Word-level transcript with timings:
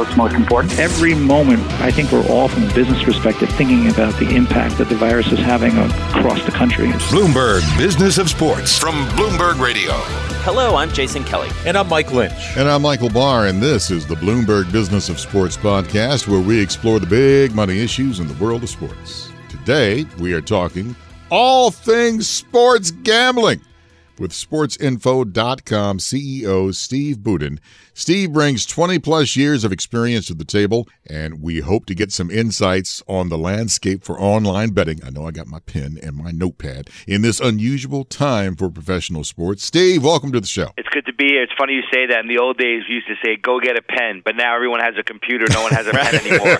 what's 0.00 0.16
most 0.16 0.34
important. 0.34 0.78
Every 0.78 1.14
moment, 1.14 1.62
I 1.82 1.90
think 1.90 2.10
we're 2.10 2.26
all, 2.26 2.48
from 2.48 2.64
a 2.64 2.74
business 2.74 3.02
perspective, 3.02 3.50
thinking 3.50 3.90
about 3.90 4.18
the 4.18 4.34
impact 4.34 4.78
that 4.78 4.88
the 4.88 4.94
virus 4.94 5.30
is 5.30 5.38
having 5.38 5.76
across 5.76 6.42
the 6.46 6.50
country. 6.50 6.88
Bloomberg 7.12 7.60
Business 7.76 8.16
of 8.16 8.30
Sports 8.30 8.78
from 8.78 8.94
Bloomberg 9.10 9.60
Radio. 9.60 9.92
Hello, 10.42 10.74
I'm 10.74 10.90
Jason 10.90 11.22
Kelly. 11.22 11.50
And 11.66 11.76
I'm 11.76 11.86
Mike 11.86 12.12
Lynch. 12.12 12.56
And 12.56 12.66
I'm 12.66 12.80
Michael 12.80 13.10
Barr, 13.10 13.46
and 13.46 13.62
this 13.62 13.90
is 13.90 14.06
the 14.06 14.14
Bloomberg 14.14 14.72
Business 14.72 15.10
of 15.10 15.20
Sports 15.20 15.58
podcast, 15.58 16.26
where 16.26 16.40
we 16.40 16.58
explore 16.58 16.98
the 16.98 17.06
big 17.06 17.54
money 17.54 17.78
issues 17.78 18.20
in 18.20 18.26
the 18.26 18.42
world 18.42 18.62
of 18.62 18.70
sports. 18.70 19.30
Today, 19.50 20.06
we 20.18 20.32
are 20.32 20.40
talking 20.40 20.96
all 21.30 21.70
things 21.70 22.26
sports 22.26 22.90
gambling 22.90 23.60
with 24.18 24.32
sportsinfo.com 24.32 25.98
CEO 25.98 26.74
Steve 26.74 27.18
Budin. 27.18 27.58
Steve 27.94 28.32
brings 28.32 28.64
20 28.66 28.98
plus 28.98 29.36
years 29.36 29.64
of 29.64 29.72
experience 29.72 30.26
to 30.26 30.34
the 30.34 30.44
table, 30.44 30.88
and 31.08 31.42
we 31.42 31.60
hope 31.60 31.86
to 31.86 31.94
get 31.94 32.12
some 32.12 32.30
insights 32.30 33.02
on 33.06 33.28
the 33.28 33.38
landscape 33.38 34.04
for 34.04 34.20
online 34.20 34.70
betting. 34.70 35.00
I 35.04 35.10
know 35.10 35.26
I 35.26 35.32
got 35.32 35.46
my 35.46 35.58
pen 35.60 35.98
and 36.02 36.16
my 36.16 36.30
notepad 36.30 36.88
in 37.06 37.22
this 37.22 37.40
unusual 37.40 38.04
time 38.04 38.56
for 38.56 38.70
professional 38.70 39.24
sports. 39.24 39.64
Steve, 39.64 40.04
welcome 40.04 40.32
to 40.32 40.40
the 40.40 40.46
show. 40.46 40.72
It's 40.76 40.88
good 40.88 41.06
to 41.06 41.12
be 41.12 41.26
here. 41.26 41.42
It's 41.42 41.52
funny 41.58 41.74
you 41.74 41.82
say 41.92 42.06
that. 42.06 42.20
In 42.20 42.28
the 42.28 42.38
old 42.38 42.58
days, 42.58 42.84
we 42.88 42.94
used 42.94 43.08
to 43.08 43.16
say, 43.24 43.36
go 43.36 43.60
get 43.60 43.76
a 43.76 43.82
pen, 43.82 44.22
but 44.24 44.36
now 44.36 44.54
everyone 44.54 44.80
has 44.80 44.94
a 44.98 45.02
computer. 45.02 45.46
No 45.50 45.62
one 45.62 45.72
has 45.72 45.86
a 45.86 45.92
pen 45.92 46.14
anymore. 46.24 46.58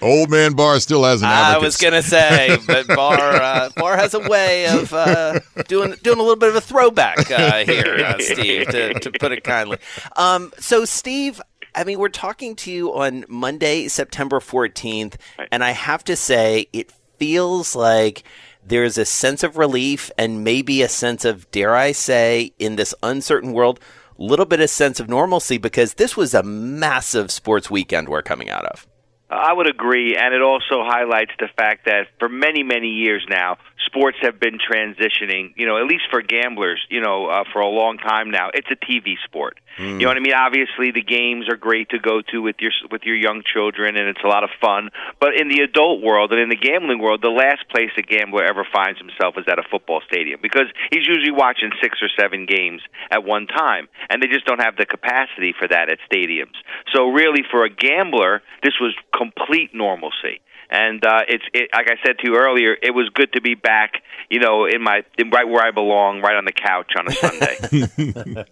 old 0.02 0.30
man 0.30 0.54
Barr 0.54 0.80
still 0.80 1.04
has 1.04 1.22
an 1.22 1.28
I 1.28 1.58
was 1.58 1.76
going 1.76 1.94
to 1.94 2.02
say, 2.02 2.56
but 2.66 2.86
Barr, 2.88 3.18
uh, 3.18 3.70
Barr 3.76 3.96
has 3.96 4.14
a 4.14 4.20
way 4.20 4.66
of 4.66 4.92
uh, 4.92 5.40
doing, 5.68 5.94
doing 6.02 6.18
a 6.18 6.22
little 6.22 6.36
bit 6.36 6.50
of 6.50 6.56
a 6.56 6.60
throwback 6.60 7.30
uh, 7.30 7.64
here, 7.64 8.04
uh, 8.04 8.18
To, 8.70 8.94
to 8.94 9.10
put 9.12 9.32
it 9.32 9.42
kindly. 9.42 9.78
Um, 10.16 10.52
so, 10.58 10.84
Steve, 10.84 11.40
I 11.74 11.84
mean, 11.84 11.98
we're 11.98 12.08
talking 12.08 12.54
to 12.56 12.70
you 12.70 12.94
on 12.94 13.24
Monday, 13.28 13.88
September 13.88 14.38
14th, 14.38 15.16
and 15.50 15.64
I 15.64 15.70
have 15.70 16.04
to 16.04 16.14
say, 16.16 16.68
it 16.72 16.92
feels 17.18 17.74
like 17.74 18.22
there's 18.64 18.98
a 18.98 19.04
sense 19.04 19.42
of 19.42 19.56
relief 19.56 20.10
and 20.18 20.44
maybe 20.44 20.82
a 20.82 20.88
sense 20.88 21.24
of, 21.24 21.50
dare 21.50 21.74
I 21.74 21.92
say, 21.92 22.52
in 22.58 22.76
this 22.76 22.94
uncertain 23.02 23.52
world, 23.52 23.80
a 24.18 24.22
little 24.22 24.46
bit 24.46 24.60
of 24.60 24.70
sense 24.70 25.00
of 25.00 25.08
normalcy 25.08 25.58
because 25.58 25.94
this 25.94 26.16
was 26.16 26.34
a 26.34 26.42
massive 26.42 27.30
sports 27.30 27.70
weekend 27.70 28.08
we're 28.08 28.22
coming 28.22 28.50
out 28.50 28.66
of. 28.66 28.86
I 29.30 29.52
would 29.52 29.68
agree, 29.68 30.16
and 30.16 30.34
it 30.34 30.42
also 30.42 30.82
highlights 30.82 31.30
the 31.38 31.48
fact 31.56 31.84
that 31.84 32.08
for 32.18 32.28
many, 32.28 32.64
many 32.64 32.88
years 32.88 33.24
now, 33.30 33.58
sports 33.86 34.18
have 34.22 34.38
been 34.40 34.58
transitioning. 34.58 35.52
You 35.56 35.66
know, 35.66 35.78
at 35.78 35.86
least 35.86 36.04
for 36.10 36.22
gamblers, 36.22 36.84
you 36.88 37.00
know, 37.00 37.26
uh, 37.26 37.44
for 37.52 37.60
a 37.60 37.68
long 37.68 37.98
time 37.98 38.30
now, 38.30 38.50
it's 38.52 38.68
a 38.70 38.76
TV 38.76 39.14
sport. 39.24 39.58
Mm. 39.78 40.00
You 40.00 40.06
know 40.06 40.08
what 40.08 40.16
I 40.16 40.20
mean? 40.20 40.34
Obviously, 40.34 40.90
the 40.90 41.02
games 41.02 41.48
are 41.48 41.56
great 41.56 41.90
to 41.90 41.98
go 41.98 42.22
to 42.32 42.42
with 42.42 42.56
your 42.60 42.72
with 42.90 43.02
your 43.04 43.16
young 43.16 43.42
children, 43.44 43.96
and 43.96 44.08
it's 44.08 44.22
a 44.24 44.28
lot 44.28 44.44
of 44.44 44.50
fun. 44.60 44.90
But 45.20 45.40
in 45.40 45.48
the 45.48 45.62
adult 45.62 46.02
world 46.02 46.32
and 46.32 46.40
in 46.40 46.48
the 46.48 46.56
gambling 46.56 47.00
world, 47.00 47.22
the 47.22 47.30
last 47.30 47.68
place 47.70 47.90
a 47.96 48.02
gambler 48.02 48.44
ever 48.44 48.66
finds 48.70 48.98
himself 48.98 49.34
is 49.38 49.44
at 49.48 49.58
a 49.58 49.64
football 49.70 50.02
stadium 50.10 50.40
because 50.42 50.66
he's 50.90 51.06
usually 51.06 51.32
watching 51.32 51.70
six 51.80 51.98
or 52.02 52.08
seven 52.18 52.46
games 52.46 52.82
at 53.10 53.24
one 53.24 53.46
time, 53.46 53.88
and 54.08 54.22
they 54.22 54.26
just 54.26 54.46
don't 54.46 54.62
have 54.62 54.76
the 54.76 54.86
capacity 54.86 55.54
for 55.58 55.68
that 55.68 55.88
at 55.90 55.98
stadiums. 56.10 56.58
So, 56.92 57.08
really, 57.08 57.42
for 57.50 57.64
a 57.64 57.70
gambler, 57.70 58.42
this 58.62 58.74
was 58.80 58.94
complete 59.16 59.74
normalcy. 59.74 60.40
And 60.70 61.04
uh, 61.04 61.22
it's 61.26 61.42
it, 61.52 61.68
like 61.74 61.88
I 61.88 61.96
said 62.06 62.18
to 62.18 62.30
you 62.30 62.36
earlier, 62.36 62.76
it 62.80 62.92
was 62.94 63.10
good 63.12 63.32
to 63.32 63.40
be 63.40 63.56
back, 63.56 64.02
you 64.30 64.38
know, 64.38 64.66
in 64.66 64.82
my 64.82 65.02
in 65.18 65.30
right 65.30 65.48
where 65.48 65.64
I 65.66 65.72
belong, 65.72 66.20
right 66.20 66.36
on 66.36 66.44
the 66.44 66.52
couch 66.52 66.92
on 66.96 67.08
a 67.08 67.12
Sunday. 67.12 68.44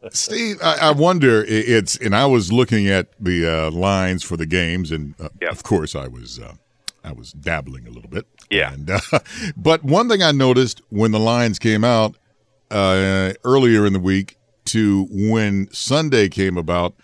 Steve, 0.10 0.56
I, 0.62 0.88
I, 0.88 0.90
wonder 0.92 1.44
it's 1.46 1.96
and 1.96 2.16
I 2.16 2.24
was 2.24 2.50
looking 2.50 2.88
at 2.88 3.08
the 3.20 3.46
uh, 3.46 3.70
lines 3.70 4.22
for 4.22 4.38
the 4.38 4.46
games, 4.46 4.90
and 4.90 5.14
uh, 5.20 5.28
yep. 5.42 5.52
of 5.52 5.62
course 5.62 5.94
I 5.94 6.08
was 6.08 6.38
uh, 6.38 6.54
I 7.04 7.12
was 7.12 7.32
dabbling 7.32 7.86
a 7.86 7.90
little 7.90 8.10
bit. 8.10 8.26
Yeah. 8.50 8.72
And, 8.72 8.90
uh, 8.90 9.00
but 9.56 9.84
one 9.84 10.08
thing 10.08 10.22
I 10.22 10.32
noticed 10.32 10.80
when 10.88 11.10
the 11.10 11.20
lines 11.20 11.58
came 11.58 11.84
out 11.84 12.16
uh, 12.70 13.34
earlier 13.44 13.86
in 13.86 13.92
the 13.92 14.00
week 14.00 14.38
to 14.66 15.06
when 15.10 15.70
Sunday 15.72 16.28
came 16.28 16.56
about 16.56 16.94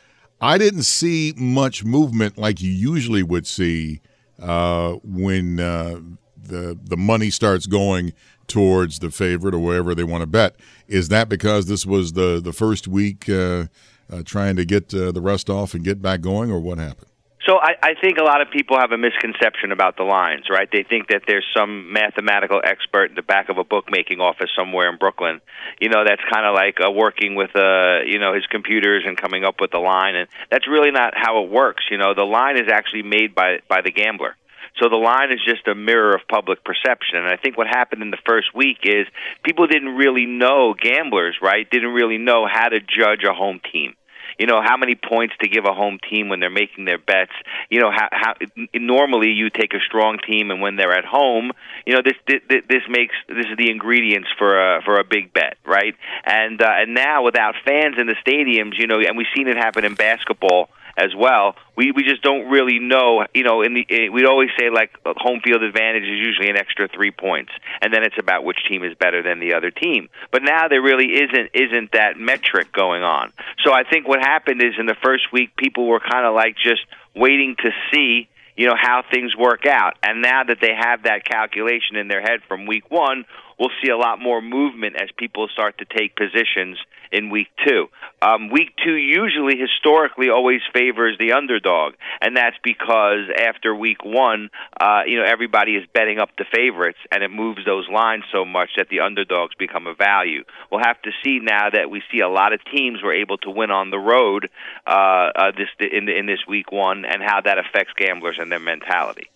I 0.41 0.57
didn't 0.57 0.85
see 0.85 1.35
much 1.37 1.85
movement 1.85 2.39
like 2.39 2.61
you 2.61 2.71
usually 2.71 3.23
would 3.23 3.47
see 3.47 4.01
uh, 4.41 4.93
when 5.03 5.61
uh, 5.61 6.01
the 6.37 6.79
the 6.83 6.97
money 6.97 7.31
starts 7.31 7.67
going 7.67 8.13
towards 8.47 8.99
the 9.01 9.11
favorite 9.11 9.55
or 9.55 9.59
wherever 9.59 9.95
they 9.95 10.05
want 10.05 10.23
to 10.23 10.27
bet. 10.27 10.57
Is 10.87 11.09
that 11.09 11.29
because 11.29 11.67
this 11.67 11.85
was 11.85 12.15
the 12.15 12.41
the 12.43 12.53
first 12.53 12.89
week 12.89 13.29
uh, 13.29 13.67
uh 14.11 14.23
trying 14.25 14.57
to 14.57 14.65
get 14.65 14.93
uh, 14.95 15.13
the 15.13 15.21
rust 15.21 15.51
off 15.51 15.75
and 15.75 15.85
get 15.85 16.01
back 16.01 16.21
going, 16.21 16.51
or 16.51 16.61
what 16.61 16.79
happened? 16.79 17.11
So 17.49 17.57
I, 17.57 17.77
I 17.83 17.95
think 17.99 18.19
a 18.19 18.25
lot 18.25 18.43
of 18.43 18.51
people 18.51 18.79
have 18.79 18.93
a 18.93 18.99
misconception 18.99 19.73
about 19.73 19.97
the 19.97 20.03
lines, 20.03 20.51
right? 20.51 20.69
They 20.71 20.83
think 20.83 21.09
that 21.09 21.23
there's 21.27 21.47
some 21.57 21.95
mathematical 21.95 22.61
expert 22.63 23.09
in 23.09 23.15
the 23.15 23.23
back 23.23 23.49
of 23.49 23.57
a 23.57 23.65
bookmaking 23.65 24.21
office 24.21 24.51
somewhere 24.55 24.91
in 24.91 24.99
Brooklyn, 24.99 25.41
you 25.81 25.89
know, 25.89 26.05
that's 26.05 26.21
kind 26.31 26.45
of 26.45 26.55
like 26.55 26.77
uh, 26.79 26.91
working 26.91 27.37
with, 27.37 27.57
uh, 27.57 28.01
you 28.05 28.19
know, 28.19 28.35
his 28.35 28.45
computers 28.47 29.05
and 29.07 29.17
coming 29.17 29.45
up 29.45 29.63
with 29.63 29.71
the 29.71 29.79
line, 29.79 30.15
and 30.15 30.29
that's 30.51 30.69
really 30.69 30.91
not 30.91 31.15
how 31.17 31.43
it 31.43 31.51
works. 31.51 31.85
You 31.91 31.97
know, 31.97 32.13
the 32.13 32.25
line 32.25 32.59
is 32.59 32.69
actually 32.71 33.03
made 33.03 33.35
by 33.35 33.61
by 33.67 33.81
the 33.81 33.93
gambler. 33.93 34.37
So 34.83 34.91
the 34.91 34.97
line 34.97 35.33
is 35.33 35.41
just 35.43 35.67
a 35.67 35.75
mirror 35.75 36.15
of 36.15 36.21
public 36.29 36.63
perception. 36.63 37.19
And 37.19 37.27
I 37.27 37.37
think 37.37 37.57
what 37.57 37.67
happened 37.67 38.03
in 38.03 38.11
the 38.11 38.23
first 38.27 38.55
week 38.55 38.79
is 38.85 39.07
people 39.43 39.67
didn't 39.67 39.97
really 39.97 40.27
know, 40.27 40.75
gamblers, 40.75 41.37
right, 41.43 41.69
didn't 41.69 41.95
really 41.95 42.19
know 42.19 42.47
how 42.47 42.69
to 42.69 42.79
judge 42.79 43.25
a 43.25 43.33
home 43.33 43.61
team 43.73 43.95
you 44.39 44.47
know 44.47 44.61
how 44.63 44.77
many 44.77 44.95
points 44.95 45.35
to 45.41 45.49
give 45.49 45.65
a 45.65 45.75
home 45.75 45.99
team 46.11 46.29
when 46.29 46.41
they're 46.41 46.51
making 46.51 46.85
their 46.85 46.99
bets? 46.99 47.33
You 47.71 47.81
know 47.81 47.91
how 47.91 48.09
how 48.11 48.35
normally 48.75 49.31
you 49.31 49.51
take 49.51 49.75
a 49.75 49.81
strong 49.81 50.19
team 50.19 50.51
and 50.51 50.61
when 50.61 50.77
they're 50.77 50.97
at 50.97 51.05
home 51.05 51.53
you 51.87 51.95
know 51.95 52.03
this 52.05 52.15
this, 52.27 52.63
this 52.69 52.83
makes 52.89 53.15
this 53.29 53.47
is 53.47 53.57
the 53.57 53.71
ingredients 53.71 54.29
for 54.39 54.59
a 54.59 54.83
for 54.83 54.99
a 54.99 55.05
big 55.05 55.33
bet 55.33 55.59
right? 55.67 55.95
And 56.25 56.61
uh, 56.61 56.71
and 56.71 56.95
now 56.95 57.25
without 57.25 57.55
fans 57.65 57.97
in 57.99 58.07
the 58.07 58.17
stadiums 58.27 58.79
you 58.79 58.87
know 58.87 59.01
and 59.01 59.17
we've 59.17 59.27
seen 59.37 59.49
it 59.49 59.57
happen 59.57 59.85
in 59.85 59.95
basketball 59.95 60.71
as 60.99 61.15
well. 61.17 61.55
We 61.77 61.93
we 61.93 62.03
just 62.03 62.23
don't 62.23 62.51
really 62.51 62.79
know. 62.81 63.25
You 63.33 63.45
know, 63.45 63.63
in 63.63 63.75
the 63.75 63.87
eh, 63.89 64.09
we'd 64.13 64.27
always 64.27 64.51
say 64.59 64.69
like 64.69 64.91
home 65.07 65.41
field 65.45 65.63
advantage 65.63 66.03
is 66.03 66.19
usually 66.19 66.51
an 66.51 66.57
extra 66.57 66.89
three 66.89 67.13
points, 67.13 67.53
and 67.81 67.95
then 67.95 68.03
it's 68.03 68.19
about 68.19 68.45
which 68.45 68.59
team 68.69 68.83
is 68.83 68.95
better 68.99 69.23
than 69.23 69.39
the 69.39 69.55
other 69.55 69.71
team. 69.71 70.09
But 70.33 70.43
now 70.43 70.69
there 70.69 70.83
really 70.83 71.15
isn't 71.15 71.51
isn't 71.55 71.93
that 71.93 72.19
metric 72.19 72.73
going 72.73 73.03
on. 73.03 73.33
So 73.65 73.73
I 73.73 73.85
think 73.85 74.09
what 74.09 74.19
happened 74.21 74.63
is 74.63 74.75
in 74.79 74.87
the 74.87 74.97
first 75.03 75.33
week 75.33 75.57
people 75.57 75.87
were 75.87 76.01
kind 76.01 76.27
of 76.27 76.35
like 76.35 76.57
just 76.57 76.83
waiting 77.15 77.55
to 77.63 77.71
see 77.93 78.29
you 78.57 78.67
know 78.67 78.75
how 78.77 79.05
things 79.09 79.37
work 79.37 79.67
out. 79.67 79.95
And 80.03 80.21
now 80.21 80.43
that 80.43 80.59
they 80.61 80.75
have 80.77 81.05
that 81.05 81.25
calculation 81.25 81.97
in 81.97 82.09
their 82.09 82.21
head 82.21 82.41
from 82.49 82.67
week 82.67 82.91
one, 82.91 83.25
we'll 83.59 83.71
see 83.83 83.91
a 83.91 83.97
lot 83.97 84.21
more 84.21 84.41
movement 84.41 84.97
as 85.01 85.09
people 85.17 85.49
start 85.49 85.79
to 85.79 85.85
take 85.85 86.17
positions 86.17 86.79
in 87.11 87.31
week 87.31 87.49
two. 87.67 87.89
Um, 88.21 88.51
week 88.51 88.75
two 88.85 88.95
usually 88.95 89.57
historically 89.57 90.29
always 90.29 90.61
favors 90.73 91.17
the 91.19 91.33
underdog, 91.33 91.95
and 92.21 92.37
that's 92.37 92.57
because 92.63 93.29
after 93.37 93.75
week 93.75 94.05
one, 94.05 94.51
uh, 94.81 95.03
you 95.07 95.19
know 95.19 95.25
everybody 95.25 95.77
is 95.77 95.87
betting 95.93 96.19
up 96.19 96.31
the 96.37 96.45
favorites, 96.53 96.99
and 97.11 97.23
it 97.23 97.31
moves 97.31 97.65
those 97.65 97.89
lines 97.89 98.25
so 98.33 98.45
much 98.45 98.71
that 98.77 98.89
the 98.89 99.01
underdogs 99.01 99.55
become 99.55 99.87
a 99.87 99.95
value. 99.95 100.45
We'll 100.71 100.83
have 100.85 101.01
to 101.03 101.11
see 101.25 101.39
now 101.41 101.71
that 101.71 101.91
we 101.91 102.03
see 102.11 102.21
a 102.21 102.29
lot 102.29 102.53
of 102.53 102.61
teams 102.65 103.03
were 103.03 103.15
able 103.15 103.39
to 103.39 103.51
win 103.51 103.71
on 103.71 103.91
the 103.91 103.99
road 103.99 104.51
uh, 104.87 104.91
uh, 104.91 105.53
this 105.57 105.69
in, 105.81 106.09
in 106.09 106.27
this 106.27 106.41
week 106.47 106.73
one, 106.73 107.05
and 107.05 107.23
how 107.23 107.41
that 107.41 107.59
affects 107.59 107.93
gamblers 107.97 108.37
and 108.39 108.51
their 108.51 108.61
mentality. 108.61 109.29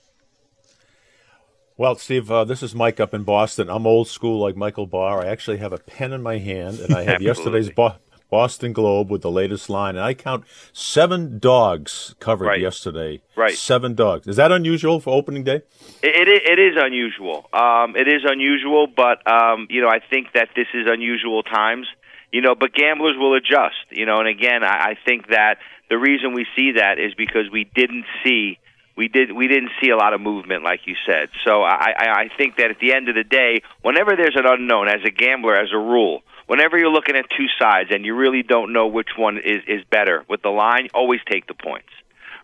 Well, 1.76 1.96
Steve, 1.96 2.30
uh, 2.30 2.44
this 2.44 2.62
is 2.62 2.74
Mike 2.74 3.00
up 3.00 3.14
in 3.14 3.22
Boston. 3.22 3.70
I'm 3.70 3.86
old 3.86 4.06
school 4.06 4.38
like 4.38 4.56
Michael 4.56 4.86
Barr. 4.86 5.22
I 5.22 5.26
actually 5.26 5.56
have 5.56 5.72
a 5.72 5.78
pen 5.78 6.12
in 6.12 6.22
my 6.22 6.38
hand, 6.38 6.78
and 6.80 6.94
I 6.94 7.02
have 7.10 7.22
yesterday's 7.22 7.70
Bo- 7.70 7.96
Boston 8.30 8.74
Globe 8.74 9.10
with 9.10 9.22
the 9.22 9.30
latest 9.30 9.70
line, 9.70 9.96
and 9.96 10.04
I 10.04 10.12
count 10.12 10.44
seven 10.72 11.38
dogs 11.38 12.14
covered 12.18 12.46
right. 12.46 12.60
yesterday. 12.60 13.22
Right. 13.36 13.54
Seven 13.54 13.94
dogs. 13.94 14.26
Is 14.26 14.36
that 14.36 14.52
unusual 14.52 15.00
for 15.00 15.14
opening 15.14 15.44
day? 15.44 15.62
It, 16.02 16.28
it, 16.28 16.42
it 16.46 16.58
is 16.58 16.74
unusual. 16.76 17.48
Um, 17.54 17.96
it 17.96 18.06
is 18.06 18.22
unusual, 18.24 18.86
but 18.86 19.26
um, 19.30 19.66
you 19.70 19.80
know, 19.80 19.88
I 19.88 20.00
think 20.00 20.28
that 20.34 20.48
this 20.54 20.68
is 20.74 20.86
unusual 20.86 21.42
times 21.42 21.86
You 22.32 22.40
know, 22.40 22.54
but 22.54 22.72
gamblers 22.74 23.16
will 23.16 23.34
adjust. 23.34 23.84
You 23.90 24.06
know, 24.06 24.18
and 24.18 24.28
again, 24.28 24.62
I, 24.62 24.92
I 24.92 24.98
think 25.06 25.28
that 25.28 25.56
the 25.88 25.98
reason 25.98 26.32
we 26.34 26.46
see 26.56 26.72
that 26.72 26.98
is 26.98 27.14
because 27.14 27.50
we 27.50 27.64
didn't 27.64 28.04
see 28.24 28.58
we 28.96 29.08
did 29.08 29.32
we 29.32 29.48
didn't 29.48 29.70
see 29.80 29.90
a 29.90 29.96
lot 29.96 30.12
of 30.12 30.20
movement 30.20 30.62
like 30.62 30.86
you 30.86 30.94
said. 31.06 31.28
So 31.44 31.62
I, 31.62 31.94
I 31.96 32.06
I 32.22 32.30
think 32.36 32.56
that 32.56 32.70
at 32.70 32.78
the 32.78 32.92
end 32.92 33.08
of 33.08 33.14
the 33.14 33.24
day, 33.24 33.62
whenever 33.82 34.16
there's 34.16 34.36
an 34.36 34.46
unknown, 34.46 34.88
as 34.88 35.00
a 35.04 35.10
gambler, 35.10 35.56
as 35.56 35.72
a 35.72 35.78
rule, 35.78 36.22
whenever 36.46 36.76
you're 36.76 36.90
looking 36.90 37.16
at 37.16 37.24
two 37.30 37.46
sides 37.58 37.90
and 37.90 38.04
you 38.04 38.14
really 38.14 38.42
don't 38.42 38.72
know 38.72 38.86
which 38.86 39.10
one 39.16 39.38
is 39.38 39.62
is 39.66 39.84
better 39.90 40.24
with 40.28 40.42
the 40.42 40.50
line, 40.50 40.88
always 40.94 41.20
take 41.30 41.46
the 41.46 41.54
points. 41.54 41.88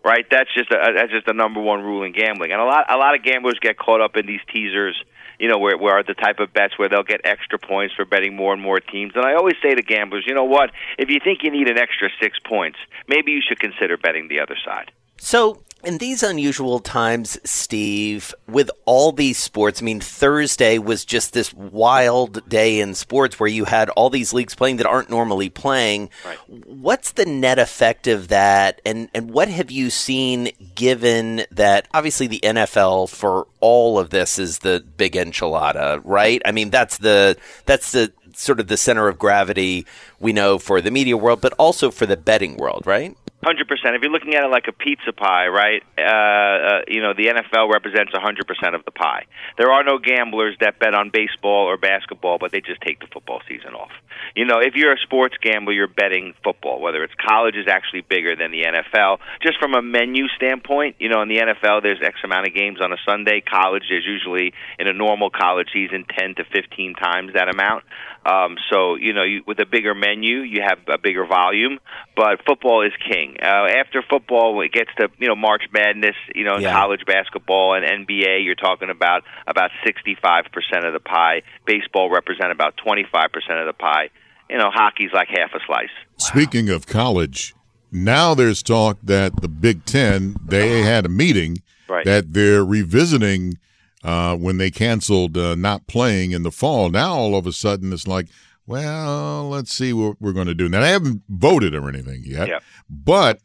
Right? 0.03 0.25
That's 0.31 0.49
just 0.53 0.71
a 0.71 0.93
that's 0.95 1.11
just 1.11 1.25
the 1.25 1.33
number 1.33 1.61
one 1.61 1.81
rule 1.81 2.03
in 2.03 2.13
gambling. 2.13 2.51
And 2.51 2.61
a 2.61 2.65
lot 2.65 2.91
a 2.91 2.97
lot 2.97 3.15
of 3.15 3.23
gamblers 3.23 3.59
get 3.59 3.77
caught 3.77 4.01
up 4.01 4.15
in 4.15 4.25
these 4.25 4.39
teasers, 4.51 4.95
you 5.39 5.49
know, 5.49 5.59
where 5.59 5.77
where 5.77 5.93
are 5.95 6.03
the 6.03 6.13
type 6.13 6.39
of 6.39 6.53
bets 6.53 6.79
where 6.79 6.87
they'll 6.87 7.03
get 7.03 7.21
extra 7.25 7.59
points 7.59 7.93
for 7.93 8.05
betting 8.05 8.35
more 8.35 8.53
and 8.53 8.61
more 8.61 8.79
teams. 8.79 9.11
And 9.15 9.25
I 9.25 9.35
always 9.35 9.55
say 9.61 9.75
to 9.75 9.81
gamblers, 9.81 10.25
you 10.25 10.33
know 10.33 10.45
what? 10.45 10.71
If 10.97 11.09
you 11.09 11.19
think 11.21 11.43
you 11.43 11.51
need 11.51 11.67
an 11.67 11.77
extra 11.77 12.09
6 12.21 12.39
points, 12.45 12.79
maybe 13.07 13.33
you 13.33 13.41
should 13.45 13.59
consider 13.59 13.97
betting 13.97 14.29
the 14.29 14.39
other 14.39 14.55
side. 14.65 14.91
So, 15.17 15.61
in 15.83 15.97
these 15.97 16.23
unusual 16.23 16.79
times, 16.79 17.39
Steve, 17.43 18.33
with 18.47 18.69
all 18.85 19.11
these 19.11 19.37
sports, 19.37 19.81
I 19.81 19.85
mean, 19.85 20.01
Thursday 20.01 20.77
was 20.77 21.05
just 21.05 21.33
this 21.33 21.53
wild 21.53 22.47
day 22.49 22.79
in 22.79 22.93
sports 22.93 23.39
where 23.39 23.47
you 23.47 23.65
had 23.65 23.89
all 23.91 24.09
these 24.09 24.33
leagues 24.33 24.55
playing 24.55 24.77
that 24.77 24.85
aren't 24.85 25.09
normally 25.09 25.49
playing. 25.49 26.09
Right. 26.25 26.37
What's 26.47 27.13
the 27.13 27.25
net 27.25 27.59
effect 27.59 28.07
of 28.07 28.27
that? 28.27 28.81
And, 28.85 29.09
and 29.13 29.31
what 29.31 29.47
have 29.47 29.71
you 29.71 29.89
seen 29.89 30.51
given 30.75 31.43
that 31.51 31.87
obviously 31.93 32.27
the 32.27 32.41
NFL 32.43 33.09
for 33.09 33.47
all 33.61 33.97
of 33.97 34.09
this 34.09 34.37
is 34.37 34.59
the 34.59 34.83
big 34.97 35.13
enchilada, 35.13 36.01
right? 36.03 36.41
I 36.45 36.51
mean, 36.51 36.69
that's 36.69 36.97
the, 36.97 37.37
that's 37.65 37.91
the, 37.93 38.11
sort 38.35 38.59
of 38.61 38.67
the 38.67 38.77
center 38.77 39.09
of 39.09 39.19
gravity 39.19 39.85
we 40.19 40.31
know 40.31 40.57
for 40.57 40.79
the 40.79 40.91
media 40.91 41.17
world, 41.17 41.41
but 41.41 41.51
also 41.57 41.91
for 41.91 42.05
the 42.05 42.15
betting 42.15 42.55
world, 42.55 42.83
right? 42.85 43.17
Hundred 43.41 43.69
percent. 43.69 43.95
If 43.95 44.01
you're 44.01 44.11
looking 44.11 44.35
at 44.35 44.43
it 44.43 44.51
like 44.51 44.67
a 44.67 44.73
pizza 44.73 45.13
pie, 45.13 45.47
right? 45.47 45.81
Uh, 45.97 46.03
uh, 46.03 46.81
you 46.89 47.01
know, 47.01 47.13
the 47.13 47.31
NFL 47.31 47.71
represents 47.71 48.11
hundred 48.13 48.47
percent 48.47 48.75
of 48.75 48.83
the 48.83 48.91
pie. 48.91 49.27
There 49.57 49.71
are 49.71 49.81
no 49.81 49.97
gamblers 49.97 50.57
that 50.59 50.77
bet 50.77 50.93
on 50.93 51.09
baseball 51.09 51.67
or 51.71 51.77
basketball, 51.77 52.37
but 52.37 52.51
they 52.51 52.59
just 52.59 52.81
take 52.81 52.99
the 52.99 53.07
football 53.07 53.39
season 53.47 53.75
off. 53.75 53.91
You 54.35 54.43
know, 54.43 54.59
if 54.59 54.75
you're 54.75 54.91
a 54.91 54.99
sports 54.99 55.35
gambler, 55.41 55.71
you're 55.71 55.87
betting 55.87 56.33
football. 56.43 56.81
Whether 56.81 57.01
it's 57.01 57.13
college 57.15 57.55
is 57.55 57.67
actually 57.69 58.01
bigger 58.01 58.35
than 58.35 58.51
the 58.51 58.63
NFL. 58.63 59.19
Just 59.41 59.57
from 59.57 59.73
a 59.73 59.81
menu 59.81 60.27
standpoint, 60.35 60.97
you 60.99 61.07
know, 61.07 61.21
in 61.21 61.29
the 61.29 61.37
NFL, 61.37 61.81
there's 61.81 61.99
X 62.03 62.19
amount 62.25 62.45
of 62.45 62.53
games 62.53 62.79
on 62.81 62.91
a 62.91 62.97
Sunday. 63.07 63.39
College, 63.39 63.83
there's 63.89 64.05
usually 64.05 64.53
in 64.77 64.89
a 64.89 64.93
normal 64.93 65.29
college 65.29 65.69
season 65.71 66.03
ten 66.17 66.35
to 66.35 66.43
fifteen 66.43 66.93
times 66.93 67.31
that 67.35 67.47
amount. 67.47 67.85
Um, 68.25 68.57
so 68.69 68.95
you 68.95 69.13
know, 69.13 69.23
you, 69.23 69.43
with 69.47 69.59
a 69.59 69.65
bigger 69.65 69.95
menu, 69.95 70.39
you 70.39 70.61
have 70.61 70.79
a 70.89 70.97
bigger 70.97 71.25
volume. 71.25 71.79
But 72.17 72.43
football 72.45 72.85
is 72.85 72.91
king. 73.09 73.28
Uh, 73.41 73.67
after 73.79 74.01
football, 74.09 74.61
it 74.61 74.71
gets 74.71 74.89
to 74.99 75.09
you 75.19 75.27
know 75.27 75.35
March 75.35 75.63
Madness, 75.73 76.15
you 76.35 76.43
know, 76.43 76.57
Yeah. 76.57 76.73
college 76.73 77.05
basketball 77.05 77.73
and 77.75 77.85
NBA. 77.85 78.43
You're 78.43 78.55
talking 78.55 78.89
about 78.89 79.23
about 79.47 79.71
65 79.85 80.45
percent 80.53 80.85
of 80.85 80.93
the 80.93 80.99
pie. 80.99 81.41
Baseball 81.65 82.09
represent 82.09 82.51
about 82.51 82.77
25 82.77 83.31
percent 83.31 83.59
of 83.59 83.65
the 83.67 83.73
pie. 83.73 84.09
You 84.49 84.57
know, 84.57 84.69
hockey's 84.71 85.11
like 85.13 85.27
half 85.29 85.51
a 85.53 85.59
slice. 85.65 85.89
Speaking 86.17 86.69
of 86.69 86.87
college, 86.87 87.53
now 87.91 88.33
there's 88.33 88.63
talk 88.63 88.97
that 89.03 89.41
the 89.41 89.47
Big 89.47 89.85
Ten 89.85 90.35
they 90.45 90.81
had 90.81 91.05
a 91.05 91.09
meeting 91.09 91.57
Right. 91.87 92.05
that 92.05 92.33
they're 92.33 92.63
revisiting 92.63 93.57
uh, 94.03 94.35
when 94.37 94.57
they 94.57 94.69
canceled 94.71 95.37
uh, 95.37 95.55
not 95.55 95.87
playing 95.87 96.31
in 96.31 96.43
the 96.43 96.51
fall. 96.51 96.89
Now 96.89 97.13
all 97.13 97.35
of 97.35 97.45
a 97.47 97.51
sudden 97.51 97.91
it's 97.91 98.07
like, 98.07 98.27
well, 98.69 99.49
let's 99.49 99.73
see 99.73 99.93
what 99.93 100.17
we're 100.21 100.31
going 100.33 100.47
to 100.47 100.53
do. 100.55 100.69
Now 100.69 100.81
they 100.81 100.91
haven't 100.91 101.23
voted 101.27 101.73
or 101.75 101.89
anything 101.89 102.21
yet, 102.25 102.47
Yep. 102.47 102.63
but 102.89 103.39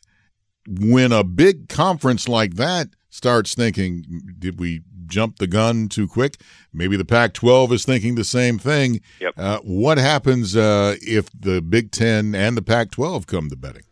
when 0.68 1.12
a 1.12 1.24
big 1.24 1.68
conference 1.68 2.28
like 2.28 2.54
that 2.54 2.88
starts 3.10 3.54
thinking, 3.54 4.04
did 4.38 4.58
we 4.60 4.82
jump 5.06 5.38
the 5.38 5.46
gun 5.46 5.88
too 5.88 6.06
quick? 6.06 6.36
Maybe 6.72 6.96
the 6.96 7.04
Pac 7.04 7.32
12 7.34 7.72
is 7.72 7.84
thinking 7.84 8.14
the 8.16 8.24
same 8.24 8.58
thing. 8.58 9.00
Yep. 9.20 9.34
Uh, 9.36 9.58
what 9.62 9.98
happens 9.98 10.56
uh, 10.56 10.96
if 11.00 11.28
the 11.38 11.60
Big 11.62 11.90
Ten 11.90 12.34
and 12.34 12.56
the 12.56 12.62
Pac 12.62 12.90
12 12.90 13.26
come 13.26 13.48
to 13.50 13.56
betting? 13.56 13.82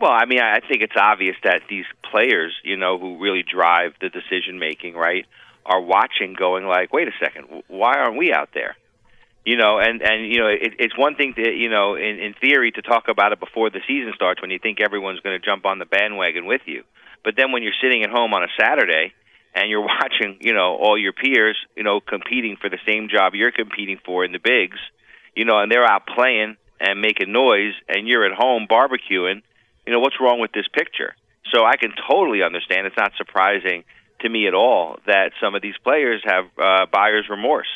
Well, 0.00 0.10
I 0.12 0.24
mean, 0.26 0.40
I 0.40 0.54
I 0.56 0.60
think 0.60 0.82
it's 0.82 0.96
obvious 0.96 1.36
that 1.44 1.60
these 1.70 1.84
players, 2.10 2.52
you 2.64 2.76
know, 2.76 2.98
who 2.98 3.18
really 3.18 3.42
drive 3.44 3.92
the 4.00 4.08
decision 4.08 4.58
making, 4.58 4.94
right, 4.94 5.26
are 5.64 5.80
watching, 5.80 6.34
going 6.36 6.66
like, 6.66 6.92
"Wait 6.92 7.06
a 7.06 7.12
second, 7.24 7.62
why 7.68 7.94
aren't 7.96 8.16
we 8.18 8.32
out 8.32 8.48
there?" 8.52 8.74
You 9.44 9.56
know, 9.56 9.78
and 9.78 10.02
and 10.02 10.26
you 10.26 10.38
know, 10.38 10.48
it, 10.48 10.74
it's 10.78 10.96
one 10.96 11.16
thing 11.16 11.34
to 11.34 11.50
you 11.50 11.68
know, 11.68 11.96
in 11.96 12.18
in 12.20 12.34
theory, 12.40 12.70
to 12.72 12.82
talk 12.82 13.08
about 13.08 13.32
it 13.32 13.40
before 13.40 13.70
the 13.70 13.80
season 13.88 14.12
starts 14.14 14.40
when 14.40 14.50
you 14.50 14.58
think 14.58 14.80
everyone's 14.80 15.20
going 15.20 15.38
to 15.38 15.44
jump 15.44 15.66
on 15.66 15.78
the 15.78 15.84
bandwagon 15.86 16.46
with 16.46 16.62
you, 16.66 16.84
but 17.24 17.34
then 17.36 17.50
when 17.52 17.62
you're 17.62 17.78
sitting 17.82 18.04
at 18.04 18.10
home 18.10 18.34
on 18.34 18.44
a 18.44 18.48
Saturday 18.58 19.12
and 19.54 19.68
you're 19.68 19.80
watching, 20.00 20.38
you 20.40 20.54
know, 20.54 20.76
all 20.76 20.96
your 20.96 21.12
peers, 21.12 21.56
you 21.76 21.82
know, 21.82 22.00
competing 22.00 22.56
for 22.60 22.70
the 22.70 22.78
same 22.86 23.08
job 23.08 23.34
you're 23.34 23.52
competing 23.52 23.98
for 24.04 24.24
in 24.24 24.32
the 24.32 24.38
bigs, 24.38 24.78
you 25.34 25.44
know, 25.44 25.58
and 25.58 25.70
they're 25.72 25.84
out 25.84 26.06
playing 26.06 26.56
and 26.78 27.00
making 27.00 27.32
noise, 27.32 27.74
and 27.88 28.08
you're 28.08 28.24
at 28.24 28.32
home 28.32 28.66
barbecuing 28.68 29.42
you 29.86 29.92
know 29.92 30.00
what's 30.00 30.20
wrong 30.20 30.40
with 30.40 30.52
this 30.52 30.66
picture? 30.72 31.14
So 31.52 31.64
i 31.64 31.76
can 31.76 31.92
totally 32.08 32.42
understand. 32.42 32.86
It's 32.86 32.96
not 32.96 33.12
surprising 33.16 33.84
to 34.20 34.28
me 34.28 34.46
at 34.46 34.54
all 34.54 34.98
that 35.06 35.32
some 35.40 35.54
of 35.54 35.62
these 35.62 35.74
players 35.82 36.22
have 36.24 36.44
uh, 36.58 36.86
buyer's 36.90 37.28
remorse 37.28 37.68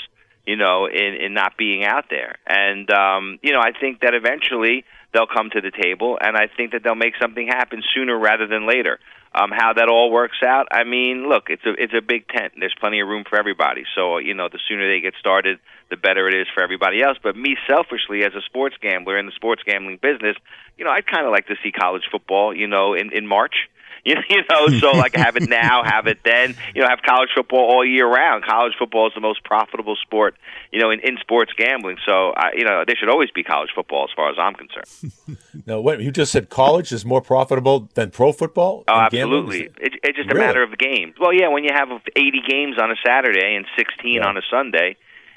you 0.46 0.56
know 0.56 0.86
in 0.86 1.14
in 1.14 1.34
not 1.34 1.56
being 1.56 1.84
out 1.84 2.06
there. 2.10 2.36
And 2.46 2.90
um 2.90 3.38
you 3.42 3.52
know 3.52 3.60
i 3.60 3.72
think 3.78 4.00
that 4.00 4.14
eventually 4.14 4.84
they'll 5.12 5.26
come 5.26 5.50
to 5.50 5.60
the 5.60 5.70
table 5.70 6.18
and 6.20 6.36
i 6.36 6.48
think 6.56 6.72
that 6.72 6.82
they'll 6.82 6.94
make 6.94 7.14
something 7.20 7.46
happen 7.46 7.82
sooner 7.94 8.18
rather 8.18 8.46
than 8.46 8.66
later. 8.66 8.98
Um 9.34 9.50
how 9.52 9.72
that 9.74 9.88
all 9.88 10.10
works 10.10 10.38
out 10.44 10.68
i 10.70 10.84
mean 10.84 11.28
look 11.28 11.50
it's 11.50 11.64
a 11.64 11.72
it's 11.82 11.94
a 11.94 12.02
big 12.02 12.28
tent. 12.28 12.54
There's 12.58 12.76
plenty 12.78 13.00
of 13.00 13.08
room 13.08 13.24
for 13.28 13.38
everybody. 13.38 13.84
So 13.94 14.18
you 14.18 14.34
know 14.34 14.48
the 14.48 14.60
sooner 14.68 14.88
they 14.88 15.00
get 15.00 15.14
started 15.18 15.58
the 15.90 15.96
better 15.96 16.28
it 16.28 16.34
is 16.34 16.48
for 16.52 16.62
everybody 16.62 17.00
else. 17.00 17.16
But 17.22 17.36
me 17.36 17.56
selfishly 17.68 18.24
as 18.24 18.34
a 18.34 18.42
sports 18.42 18.76
gambler 18.80 19.18
in 19.18 19.26
the 19.26 19.32
sports 19.32 19.62
gambling 19.64 19.98
business 20.00 20.36
you 20.76 20.84
know 20.84 20.90
i'd 20.90 21.06
kind 21.06 21.26
of 21.26 21.32
like 21.32 21.46
to 21.46 21.56
see 21.62 21.72
college 21.72 22.02
football 22.10 22.54
you 22.54 22.66
know 22.66 22.94
in 22.94 23.12
in 23.12 23.26
march 23.26 23.68
you 24.06 24.14
you 24.30 24.42
know, 24.48 24.68
so 24.78 24.92
like 24.92 25.14
have 25.16 25.36
it 25.36 25.48
now, 25.48 25.82
have 25.84 26.06
it 26.06 26.18
then. 26.24 26.54
You 26.74 26.82
know, 26.82 26.88
have 26.88 27.00
college 27.02 27.30
football 27.34 27.60
all 27.60 27.84
year 27.84 28.06
round. 28.08 28.44
College 28.44 28.72
football 28.78 29.08
is 29.08 29.12
the 29.14 29.20
most 29.20 29.42
profitable 29.44 29.96
sport, 29.96 30.36
you 30.72 30.80
know, 30.80 30.90
in, 30.90 31.00
in 31.00 31.18
sports 31.20 31.52
gambling. 31.58 31.96
So, 32.06 32.30
I, 32.36 32.52
you 32.56 32.64
know, 32.64 32.84
there 32.86 32.94
should 32.96 33.10
always 33.10 33.30
be 33.32 33.42
college 33.42 33.70
football 33.74 34.04
as 34.08 34.14
far 34.14 34.30
as 34.30 34.36
I'm 34.38 34.54
concerned. 34.54 35.38
no, 35.66 35.80
wait, 35.80 36.00
you 36.00 36.10
just 36.12 36.30
said, 36.32 36.48
college 36.48 36.92
is 36.92 37.04
more 37.04 37.20
profitable 37.20 37.88
than 37.94 38.10
pro 38.10 38.32
football. 38.32 38.84
Oh, 38.88 38.94
absolutely. 38.94 39.64
It, 39.78 39.94
it's 40.02 40.16
just 40.16 40.30
a 40.30 40.34
Really? 40.34 40.46
matter 40.46 40.62
of 40.62 40.78
games. 40.78 41.14
Well, 41.20 41.32
yeah, 41.34 41.48
when 41.48 41.64
you 41.64 41.70
have 41.74 41.88
80 42.14 42.42
games 42.48 42.76
on 42.80 42.90
a 42.90 42.96
Saturday 43.04 43.56
and 43.56 43.66
16 43.76 44.14
Yeah. 44.14 44.26
on 44.26 44.36
a 44.36 44.42
Sunday, 44.50 44.96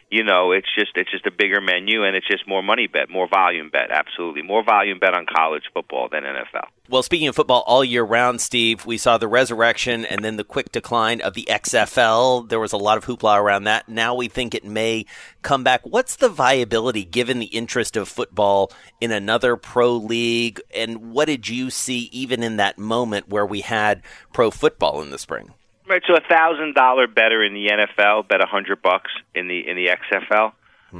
you 0.09 0.23
know, 0.23 0.51
it's 0.51 0.67
just 0.73 0.91
it's 0.95 1.11
just 1.11 1.27
a 1.27 1.31
bigger 1.31 1.61
menu 1.61 2.03
and 2.03 2.15
it's 2.15 2.27
just 2.27 2.47
more 2.47 2.63
money 2.63 2.87
bet, 2.87 3.09
more 3.09 3.27
volume 3.27 3.69
bet. 3.69 3.91
Absolutely, 3.91 4.41
more 4.41 4.63
volume 4.63 4.97
bet 4.97 5.13
on 5.13 5.25
college 5.25 5.63
football 5.73 6.09
than 6.09 6.23
NFL. 6.23 6.65
Well, 6.89 7.03
speaking 7.03 7.27
of 7.27 7.35
football 7.35 7.63
all 7.67 7.83
year 7.83 8.03
round, 8.03 8.41
Steve, 8.41 8.87
we 8.87 8.97
saw 8.97 9.19
the 9.19 9.27
resurrection 9.27 10.05
and 10.05 10.25
then 10.25 10.37
the 10.37 10.43
quick 10.43 10.71
decline 10.71 11.21
of 11.21 11.35
the 11.35 11.47
XFL. 11.47 12.49
There 12.49 12.59
was 12.59 12.73
a 12.73 12.77
lot 12.77 12.97
of 12.97 13.05
hoopla 13.05 13.39
around 13.39 13.65
that. 13.65 13.87
Now 13.87 14.15
we 14.15 14.27
think 14.27 14.55
it 14.55 14.65
may 14.65 15.05
come 15.43 15.63
back. 15.63 15.81
What's 15.83 16.15
the 16.15 16.29
viability 16.29 17.05
given 17.05 17.37
the 17.37 17.45
interest 17.45 17.95
of 17.95 18.09
football 18.09 18.71
in 18.99 19.11
another 19.11 19.55
pro 19.57 19.95
league? 19.95 20.59
And 20.73 21.11
what 21.11 21.25
did 21.25 21.47
you 21.47 21.69
see 21.69 22.09
even 22.11 22.41
in 22.41 22.57
that 22.57 22.79
moment 22.79 23.29
where 23.29 23.45
we 23.45 23.61
had 23.61 24.01
pro 24.33 24.49
football 24.49 25.03
in 25.03 25.11
the 25.11 25.19
spring? 25.19 25.53
Right, 25.89 26.03
so 26.05 26.13
a 26.13 26.21
thousand 26.21 26.75
dollar 26.75 27.07
better 27.07 27.43
in 27.43 27.55
the 27.55 27.67
NFL 27.67 28.27
bet 28.27 28.41
a 28.41 28.45
hundred 28.45 28.79
bucks 28.83 29.09
in 29.33 29.47
the 29.47 29.67
in 29.67 29.75
the 29.75 29.87
XFL. 29.87 30.53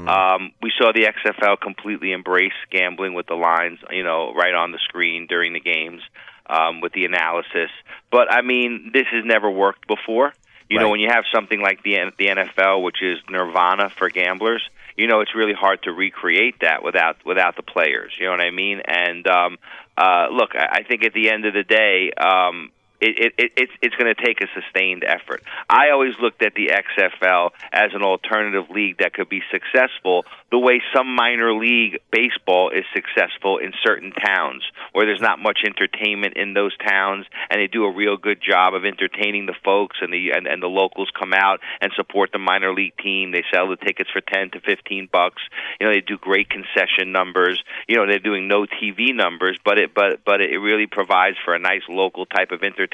Um, 0.08 0.52
we 0.60 0.72
saw 0.76 0.92
the 0.92 1.06
XFL 1.06 1.60
completely 1.60 2.10
embrace 2.10 2.52
gambling 2.70 3.14
with 3.14 3.26
the 3.26 3.34
lines, 3.34 3.78
you 3.90 4.02
know, 4.02 4.32
right 4.34 4.54
on 4.54 4.72
the 4.72 4.78
screen 4.78 5.26
during 5.28 5.52
the 5.52 5.60
games 5.60 6.02
um, 6.46 6.80
with 6.80 6.92
the 6.92 7.04
analysis. 7.04 7.70
But 8.10 8.32
I 8.32 8.42
mean, 8.42 8.90
this 8.92 9.06
has 9.12 9.24
never 9.24 9.48
worked 9.48 9.86
before. 9.86 10.32
You 10.68 10.78
know, 10.78 10.88
when 10.88 11.00
you 11.00 11.08
have 11.10 11.24
something 11.34 11.60
like 11.60 11.82
the 11.82 12.12
the 12.18 12.26
NFL, 12.26 12.82
which 12.82 13.02
is 13.02 13.18
nirvana 13.28 13.90
for 13.90 14.08
gamblers, 14.08 14.62
you 14.96 15.08
know, 15.08 15.20
it's 15.20 15.34
really 15.34 15.52
hard 15.52 15.82
to 15.84 15.92
recreate 15.92 16.60
that 16.60 16.82
without 16.84 17.24
without 17.24 17.56
the 17.56 17.62
players. 17.62 18.12
You 18.18 18.26
know 18.26 18.32
what 18.32 18.40
I 18.40 18.50
mean? 18.50 18.80
And 18.84 19.26
um, 19.26 19.58
uh, 19.96 20.28
look, 20.30 20.50
I, 20.54 20.78
I 20.78 20.82
think 20.82 21.04
at 21.04 21.12
the 21.12 21.30
end 21.30 21.44
of 21.44 21.54
the 21.54 21.64
day, 21.64 22.12
um, 22.12 22.70
it, 23.00 23.34
it, 23.38 23.52
it's 23.56 23.72
it's 23.82 23.96
going 23.96 24.14
to 24.14 24.22
take 24.22 24.40
a 24.40 24.46
sustained 24.54 25.04
effort. 25.04 25.42
I 25.68 25.90
always 25.90 26.12
looked 26.20 26.42
at 26.42 26.54
the 26.54 26.68
XFL 26.68 27.50
as 27.72 27.90
an 27.94 28.02
alternative 28.02 28.68
league 28.70 28.98
that 28.98 29.14
could 29.14 29.28
be 29.28 29.42
successful 29.50 30.24
the 30.50 30.58
way 30.58 30.82
some 30.94 31.14
minor 31.14 31.54
league 31.54 32.00
baseball 32.10 32.70
is 32.70 32.84
successful 32.92 33.58
in 33.58 33.72
certain 33.82 34.12
towns 34.12 34.64
where 34.92 35.06
there's 35.06 35.20
not 35.20 35.38
much 35.38 35.60
entertainment 35.64 36.36
in 36.36 36.54
those 36.54 36.76
towns 36.78 37.24
and 37.48 37.60
they 37.60 37.68
do 37.68 37.84
a 37.84 37.94
real 37.94 38.16
good 38.16 38.40
job 38.42 38.74
of 38.74 38.84
entertaining 38.84 39.46
the 39.46 39.54
folks 39.64 39.98
and 40.02 40.12
the 40.12 40.30
and, 40.34 40.46
and 40.46 40.62
the 40.62 40.66
locals 40.66 41.08
come 41.18 41.32
out 41.32 41.60
and 41.80 41.92
support 41.94 42.30
the 42.32 42.38
minor 42.38 42.74
league 42.74 42.96
team. 43.02 43.30
They 43.30 43.44
sell 43.52 43.68
the 43.68 43.76
tickets 43.76 44.10
for 44.10 44.20
10 44.20 44.50
to 44.50 44.60
15 44.60 45.08
bucks. 45.12 45.40
You 45.78 45.86
know 45.86 45.92
they 45.92 46.00
do 46.00 46.18
great 46.18 46.50
concession 46.50 47.12
numbers. 47.12 47.62
You 47.88 47.96
know 47.96 48.06
they're 48.06 48.18
doing 48.18 48.48
no 48.48 48.66
TV 48.66 49.14
numbers 49.14 49.58
but 49.64 49.78
it 49.78 49.94
but 49.94 50.20
but 50.24 50.40
it 50.40 50.58
really 50.58 50.86
provides 50.86 51.36
for 51.44 51.54
a 51.54 51.58
nice 51.58 51.82
local 51.88 52.26
type 52.26 52.50
of 52.50 52.62
entertainment 52.62 52.89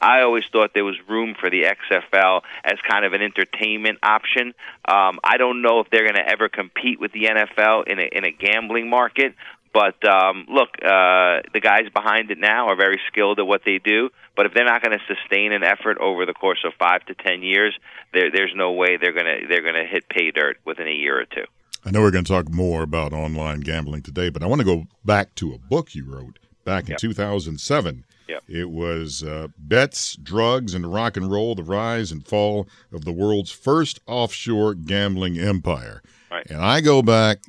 I 0.00 0.22
always 0.22 0.44
thought 0.52 0.72
there 0.74 0.84
was 0.84 0.96
room 1.08 1.34
for 1.38 1.48
the 1.48 1.62
XFL 1.62 2.42
as 2.64 2.78
kind 2.88 3.04
of 3.04 3.12
an 3.12 3.22
entertainment 3.22 3.98
option 4.02 4.54
um 4.88 5.20
I 5.24 5.36
don't 5.38 5.62
know 5.62 5.80
if 5.80 5.90
they're 5.90 6.04
going 6.04 6.14
to 6.16 6.28
ever 6.28 6.48
compete 6.48 6.72
compete 6.72 7.00
with 7.00 7.12
the 7.12 7.24
NFL 7.24 7.86
in 7.86 7.98
a, 7.98 8.08
in 8.12 8.24
a 8.24 8.30
gambling 8.30 8.88
market. 8.88 9.34
But 9.72 10.06
um, 10.06 10.46
look, 10.50 10.68
uh, 10.82 11.40
the 11.54 11.60
guys 11.62 11.88
behind 11.94 12.30
it 12.30 12.38
now 12.38 12.68
are 12.68 12.76
very 12.76 13.00
skilled 13.08 13.38
at 13.38 13.46
what 13.46 13.62
they 13.64 13.78
do. 13.78 14.10
But 14.36 14.44
if 14.44 14.52
they're 14.52 14.66
not 14.66 14.82
going 14.82 14.98
to 14.98 15.04
sustain 15.14 15.52
an 15.52 15.62
effort 15.62 15.96
over 15.98 16.26
the 16.26 16.34
course 16.34 16.62
of 16.66 16.72
five 16.78 17.04
to 17.06 17.14
ten 17.14 17.42
years, 17.42 17.74
there, 18.12 18.30
there's 18.30 18.52
no 18.54 18.72
way 18.72 18.98
they're 18.98 19.14
going 19.14 19.24
to 19.24 19.46
they're 19.48 19.62
going 19.62 19.74
to 19.74 19.86
hit 19.86 20.08
pay 20.10 20.30
dirt 20.30 20.58
within 20.66 20.88
a 20.88 20.92
year 20.92 21.18
or 21.18 21.24
two. 21.24 21.44
I 21.86 21.90
know 21.90 22.02
we're 22.02 22.10
going 22.10 22.24
to 22.24 22.32
talk 22.32 22.50
more 22.50 22.82
about 22.82 23.14
online 23.14 23.60
gambling 23.60 24.02
today, 24.02 24.28
but 24.28 24.42
I 24.42 24.46
want 24.46 24.60
to 24.60 24.66
go 24.66 24.86
back 25.04 25.34
to 25.36 25.54
a 25.54 25.58
book 25.58 25.94
you 25.94 26.04
wrote 26.04 26.38
back 26.64 26.84
in 26.84 26.90
Yep. 26.90 26.98
2007. 27.00 28.04
Yep. 28.32 28.44
It 28.48 28.70
was 28.70 29.22
uh, 29.22 29.48
Bets, 29.58 30.16
Drugs, 30.16 30.72
and 30.72 30.90
Rock 30.90 31.18
and 31.18 31.30
Roll 31.30 31.54
The 31.54 31.62
Rise 31.62 32.10
and 32.10 32.26
Fall 32.26 32.66
of 32.90 33.04
the 33.04 33.12
World's 33.12 33.50
First 33.50 34.00
Offshore 34.06 34.74
Gambling 34.74 35.38
Empire. 35.38 36.02
Right. 36.30 36.46
And 36.48 36.62
I 36.62 36.80
go 36.80 37.02
back. 37.02 37.40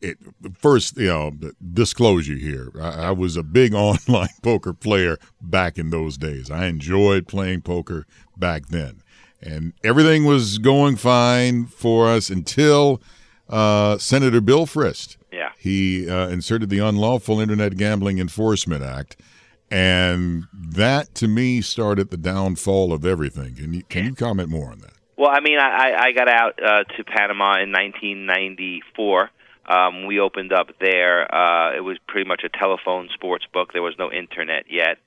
It, 0.00 0.16
first, 0.58 0.96
you 0.96 1.06
know, 1.06 1.32
disclosure 1.74 2.34
here. 2.34 2.72
I, 2.80 3.08
I 3.08 3.10
was 3.10 3.36
a 3.36 3.42
big 3.42 3.74
online 3.88 4.30
poker 4.42 4.72
player 4.72 5.18
back 5.40 5.76
in 5.76 5.90
those 5.90 6.16
days. 6.16 6.50
I 6.50 6.64
enjoyed 6.66 7.28
playing 7.28 7.60
poker 7.60 8.06
back 8.36 8.68
then, 8.68 9.02
and 9.42 9.74
everything 9.84 10.24
was 10.24 10.56
going 10.56 10.96
fine 10.96 11.66
for 11.66 12.08
us 12.08 12.30
until 12.30 13.02
uh, 13.50 13.98
Senator 13.98 14.40
Bill 14.40 14.66
Frist. 14.66 15.18
Yeah. 15.30 15.50
He 15.58 16.08
uh, 16.08 16.28
inserted 16.28 16.70
the 16.70 16.78
Unlawful 16.78 17.38
Internet 17.38 17.76
Gambling 17.76 18.18
Enforcement 18.18 18.82
Act, 18.82 19.16
and 19.72 20.44
that 20.52 21.14
to 21.14 21.26
me 21.26 21.62
started 21.62 22.10
the 22.10 22.18
downfall 22.18 22.92
of 22.92 23.06
everything. 23.06 23.54
Can 23.54 23.72
you 23.72 23.82
can 23.84 24.04
you 24.04 24.14
comment 24.14 24.50
more 24.50 24.70
on 24.70 24.80
that? 24.80 24.92
Well, 25.16 25.30
I 25.30 25.40
mean, 25.40 25.58
I, 25.58 25.94
I 25.96 26.12
got 26.12 26.28
out 26.28 26.62
uh, 26.62 26.84
to 26.84 27.04
Panama 27.04 27.62
in 27.62 27.70
1994. 27.70 29.30
Um, 29.64 30.06
we 30.06 30.18
opened 30.18 30.52
up 30.52 30.68
there. 30.80 31.32
Uh, 31.32 31.76
it 31.76 31.80
was 31.80 31.96
pretty 32.08 32.28
much 32.28 32.42
a 32.44 32.48
telephone 32.48 33.08
sports 33.14 33.44
book. 33.52 33.72
There 33.72 33.82
was 33.82 33.94
no 33.98 34.10
internet 34.12 34.64
yet, 34.68 34.98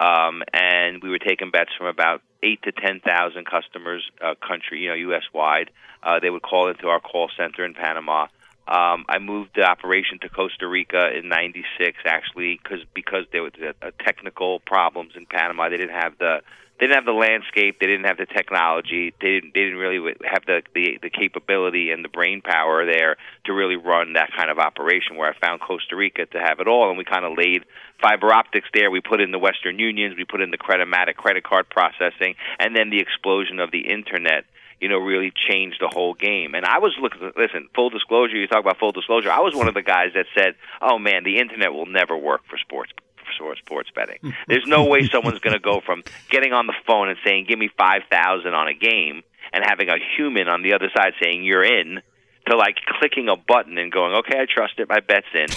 um, 0.00 0.42
and 0.52 1.02
we 1.02 1.08
were 1.08 1.18
taking 1.18 1.50
bets 1.50 1.70
from 1.78 1.86
about 1.86 2.20
eight 2.42 2.60
to 2.64 2.72
ten 2.72 3.00
thousand 3.00 3.46
customers, 3.46 4.02
uh, 4.20 4.34
country, 4.46 4.80
you 4.80 4.88
know, 4.88 4.94
U.S. 4.94 5.22
wide. 5.32 5.70
Uh, 6.02 6.20
they 6.20 6.30
would 6.30 6.42
call 6.42 6.68
into 6.68 6.88
our 6.88 7.00
call 7.00 7.30
center 7.38 7.64
in 7.64 7.72
Panama. 7.72 8.26
Um, 8.68 9.04
I 9.08 9.18
moved 9.18 9.50
the 9.56 9.62
operation 9.62 10.18
to 10.22 10.28
Costa 10.28 10.68
Rica 10.68 11.10
in 11.16 11.28
'96, 11.28 11.98
actually, 12.04 12.60
because 12.62 12.84
because 12.94 13.24
there 13.32 13.42
was 13.42 13.52
uh, 13.60 13.72
uh, 13.84 13.90
technical 14.04 14.60
problems 14.60 15.12
in 15.16 15.26
Panama. 15.26 15.68
They 15.68 15.78
didn't 15.78 15.98
have 16.00 16.18
the 16.18 16.40
they 16.80 16.86
didn't 16.86 16.96
have 16.96 17.04
the 17.04 17.12
landscape, 17.12 17.76
they 17.78 17.86
didn't 17.86 18.06
have 18.06 18.16
the 18.16 18.24
technology, 18.24 19.12
they 19.20 19.32
didn't 19.32 19.52
they 19.54 19.60
didn't 19.60 19.78
really 19.78 20.14
have 20.24 20.44
the 20.46 20.62
the, 20.74 20.98
the 21.02 21.10
capability 21.10 21.90
and 21.90 22.02
the 22.02 22.08
brain 22.08 22.40
power 22.40 22.86
there 22.86 23.16
to 23.44 23.52
really 23.52 23.76
run 23.76 24.14
that 24.14 24.30
kind 24.36 24.50
of 24.50 24.58
operation. 24.58 25.16
Where 25.16 25.28
I 25.28 25.46
found 25.46 25.60
Costa 25.60 25.96
Rica 25.96 26.26
to 26.26 26.38
have 26.38 26.60
it 26.60 26.68
all, 26.68 26.88
and 26.88 26.96
we 26.96 27.04
kind 27.04 27.24
of 27.24 27.36
laid 27.36 27.64
fiber 28.00 28.32
optics 28.32 28.68
there. 28.72 28.90
We 28.90 29.00
put 29.00 29.20
in 29.20 29.30
the 29.30 29.38
Western 29.38 29.78
Unions, 29.78 30.14
we 30.16 30.24
put 30.24 30.40
in 30.40 30.50
the 30.50 30.58
Creditmatic 30.58 31.16
credit 31.16 31.44
card 31.44 31.68
processing, 31.68 32.34
and 32.58 32.74
then 32.74 32.88
the 32.88 33.00
explosion 33.00 33.60
of 33.60 33.70
the 33.70 33.80
internet 33.80 34.44
you 34.80 34.88
know, 34.88 34.98
really 34.98 35.32
changed 35.48 35.78
the 35.80 35.88
whole 35.88 36.14
game. 36.14 36.54
And 36.54 36.64
I 36.64 36.78
was 36.78 36.96
looking, 37.00 37.20
listen, 37.36 37.68
full 37.74 37.90
disclosure, 37.90 38.36
you 38.36 38.46
talk 38.46 38.60
about 38.60 38.78
full 38.78 38.92
disclosure. 38.92 39.30
I 39.30 39.40
was 39.40 39.54
one 39.54 39.68
of 39.68 39.74
the 39.74 39.82
guys 39.82 40.12
that 40.14 40.26
said, 40.34 40.54
oh 40.80 40.98
man, 40.98 41.24
the 41.24 41.38
internet 41.38 41.72
will 41.72 41.86
never 41.86 42.16
work 42.16 42.42
for 42.48 42.56
sports. 42.58 42.92
For 43.38 43.54
sports 43.56 43.88
betting, 43.94 44.34
there's 44.48 44.66
no 44.66 44.84
way 44.84 45.06
someone's 45.06 45.38
going 45.38 45.54
to 45.54 45.60
go 45.60 45.80
from 45.80 46.02
getting 46.30 46.52
on 46.52 46.66
the 46.66 46.74
phone 46.84 47.08
and 47.08 47.16
saying, 47.24 47.46
"Give 47.48 47.58
me 47.58 47.70
five 47.78 48.02
thousand 48.10 48.54
on 48.54 48.66
a 48.66 48.74
game," 48.74 49.22
and 49.52 49.64
having 49.64 49.88
a 49.88 49.96
human 50.16 50.48
on 50.48 50.62
the 50.62 50.74
other 50.74 50.90
side 50.94 51.12
saying, 51.22 51.44
"You're 51.44 51.62
in," 51.62 52.02
to 52.50 52.56
like 52.56 52.76
clicking 52.98 53.28
a 53.28 53.36
button 53.36 53.78
and 53.78 53.90
going, 53.90 54.14
"Okay, 54.16 54.38
I 54.38 54.46
trust 54.46 54.74
it. 54.78 54.88
My 54.88 55.00
bet's 55.00 55.26
in." 55.34 55.48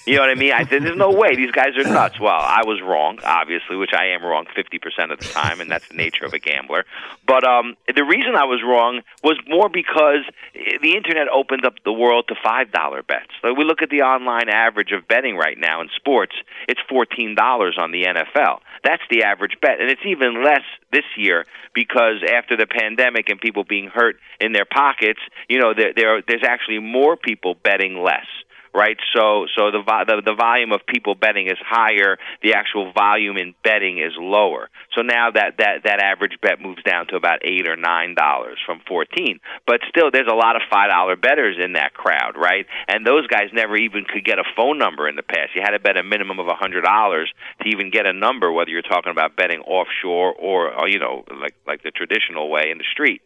you 0.06 0.16
know 0.16 0.22
what 0.22 0.30
I 0.30 0.34
mean? 0.34 0.52
I 0.52 0.64
said, 0.66 0.82
"There's 0.82 0.96
no 0.96 1.10
way. 1.10 1.34
These 1.34 1.52
guys 1.52 1.76
are 1.76 1.84
nuts." 1.84 2.20
Well, 2.20 2.30
I 2.38 2.62
was 2.64 2.80
wrong, 2.82 3.18
obviously, 3.24 3.76
which 3.76 3.92
I 3.92 4.14
am 4.14 4.22
wrong 4.22 4.46
50% 4.56 5.12
of 5.12 5.18
the 5.18 5.26
time, 5.26 5.60
and 5.60 5.70
that's 5.70 5.88
the 5.88 5.94
nature 5.94 6.24
of 6.24 6.32
a 6.32 6.38
gambler. 6.38 6.84
But 7.26 7.44
um, 7.44 7.76
the 7.92 8.04
reason 8.04 8.34
I 8.36 8.44
was 8.44 8.62
wrong 8.64 9.00
was 9.22 9.38
more 9.48 9.68
because 9.68 10.24
the 10.54 10.94
internet 10.96 11.28
opened 11.32 11.64
up 11.64 11.74
the 11.84 11.92
world 11.92 12.26
to 12.28 12.34
five 12.42 12.70
dollar 12.72 13.02
bets. 13.02 13.32
Like 13.42 13.56
we 13.56 13.64
look 13.64 13.82
at 13.82 13.90
the 13.90 14.02
online 14.02 14.48
average 14.48 14.92
of 14.92 15.08
betting 15.08 15.36
right 15.36 15.58
now 15.58 15.80
in 15.80 15.88
sports; 15.96 16.34
it's 16.68 16.80
fourteen 16.88 17.34
dollars 17.34 17.76
on 17.80 17.92
the 17.92 18.04
NFL. 18.04 18.60
That's 18.84 19.02
the 19.10 19.24
average 19.24 19.58
bet, 19.60 19.80
and 19.80 19.90
it's 19.90 20.04
even 20.04 20.42
less 20.44 20.64
this 20.92 21.04
year 21.16 21.46
because 21.74 22.22
after 22.22 22.56
the 22.56 22.66
pandemic 22.66 23.28
and 23.28 23.40
people 23.40 23.64
being 23.64 23.88
hurt 23.88 24.16
in 24.40 24.52
their 24.52 24.66
pockets, 24.66 25.20
you 25.48 25.58
know, 25.58 25.72
there, 25.74 25.92
there 25.94 26.22
there's 26.26 26.41
actually 26.42 26.78
more 26.78 27.16
people 27.16 27.54
betting 27.54 28.02
less 28.02 28.26
right? 28.74 28.96
So 29.14 29.46
so 29.56 29.70
the, 29.70 29.82
the 30.06 30.22
the 30.24 30.34
volume 30.34 30.72
of 30.72 30.80
people 30.86 31.14
betting 31.14 31.46
is 31.46 31.58
higher, 31.60 32.18
the 32.42 32.54
actual 32.54 32.92
volume 32.92 33.36
in 33.36 33.54
betting 33.62 33.98
is 33.98 34.12
lower. 34.18 34.70
So 34.94 35.02
now 35.02 35.30
that 35.30 35.58
that 35.58 35.84
that 35.84 36.00
average 36.00 36.38
bet 36.40 36.60
moves 36.60 36.82
down 36.82 37.06
to 37.08 37.16
about 37.16 37.40
eight 37.44 37.68
or 37.68 37.76
nine 37.76 38.14
dollars 38.14 38.58
from 38.64 38.80
fourteen. 38.88 39.40
But 39.66 39.80
still, 39.88 40.10
there's 40.10 40.30
a 40.30 40.34
lot 40.34 40.56
of 40.56 40.62
five 40.70 40.90
dollar 40.90 41.16
betters 41.16 41.56
in 41.62 41.74
that 41.74 41.94
crowd, 41.94 42.36
right? 42.36 42.66
And 42.88 43.06
those 43.06 43.26
guys 43.26 43.50
never 43.52 43.76
even 43.76 44.04
could 44.04 44.24
get 44.24 44.38
a 44.38 44.44
phone 44.56 44.78
number 44.78 45.08
in 45.08 45.16
the 45.16 45.22
past. 45.22 45.54
You 45.54 45.62
had 45.62 45.72
to 45.72 45.80
bet 45.80 45.96
a 45.96 46.02
minimum 46.02 46.40
of 46.40 46.48
a 46.48 46.54
hundred 46.54 46.82
dollars 46.82 47.32
to 47.62 47.68
even 47.68 47.90
get 47.90 48.06
a 48.06 48.12
number, 48.12 48.50
whether 48.50 48.70
you're 48.70 48.82
talking 48.82 49.12
about 49.12 49.36
betting 49.36 49.60
offshore 49.60 50.32
or, 50.32 50.72
or 50.72 50.88
you 50.88 50.98
know 50.98 51.24
like 51.40 51.54
like 51.66 51.82
the 51.82 51.90
traditional 51.90 52.50
way 52.50 52.70
in 52.70 52.78
the 52.78 52.88
street. 52.90 53.22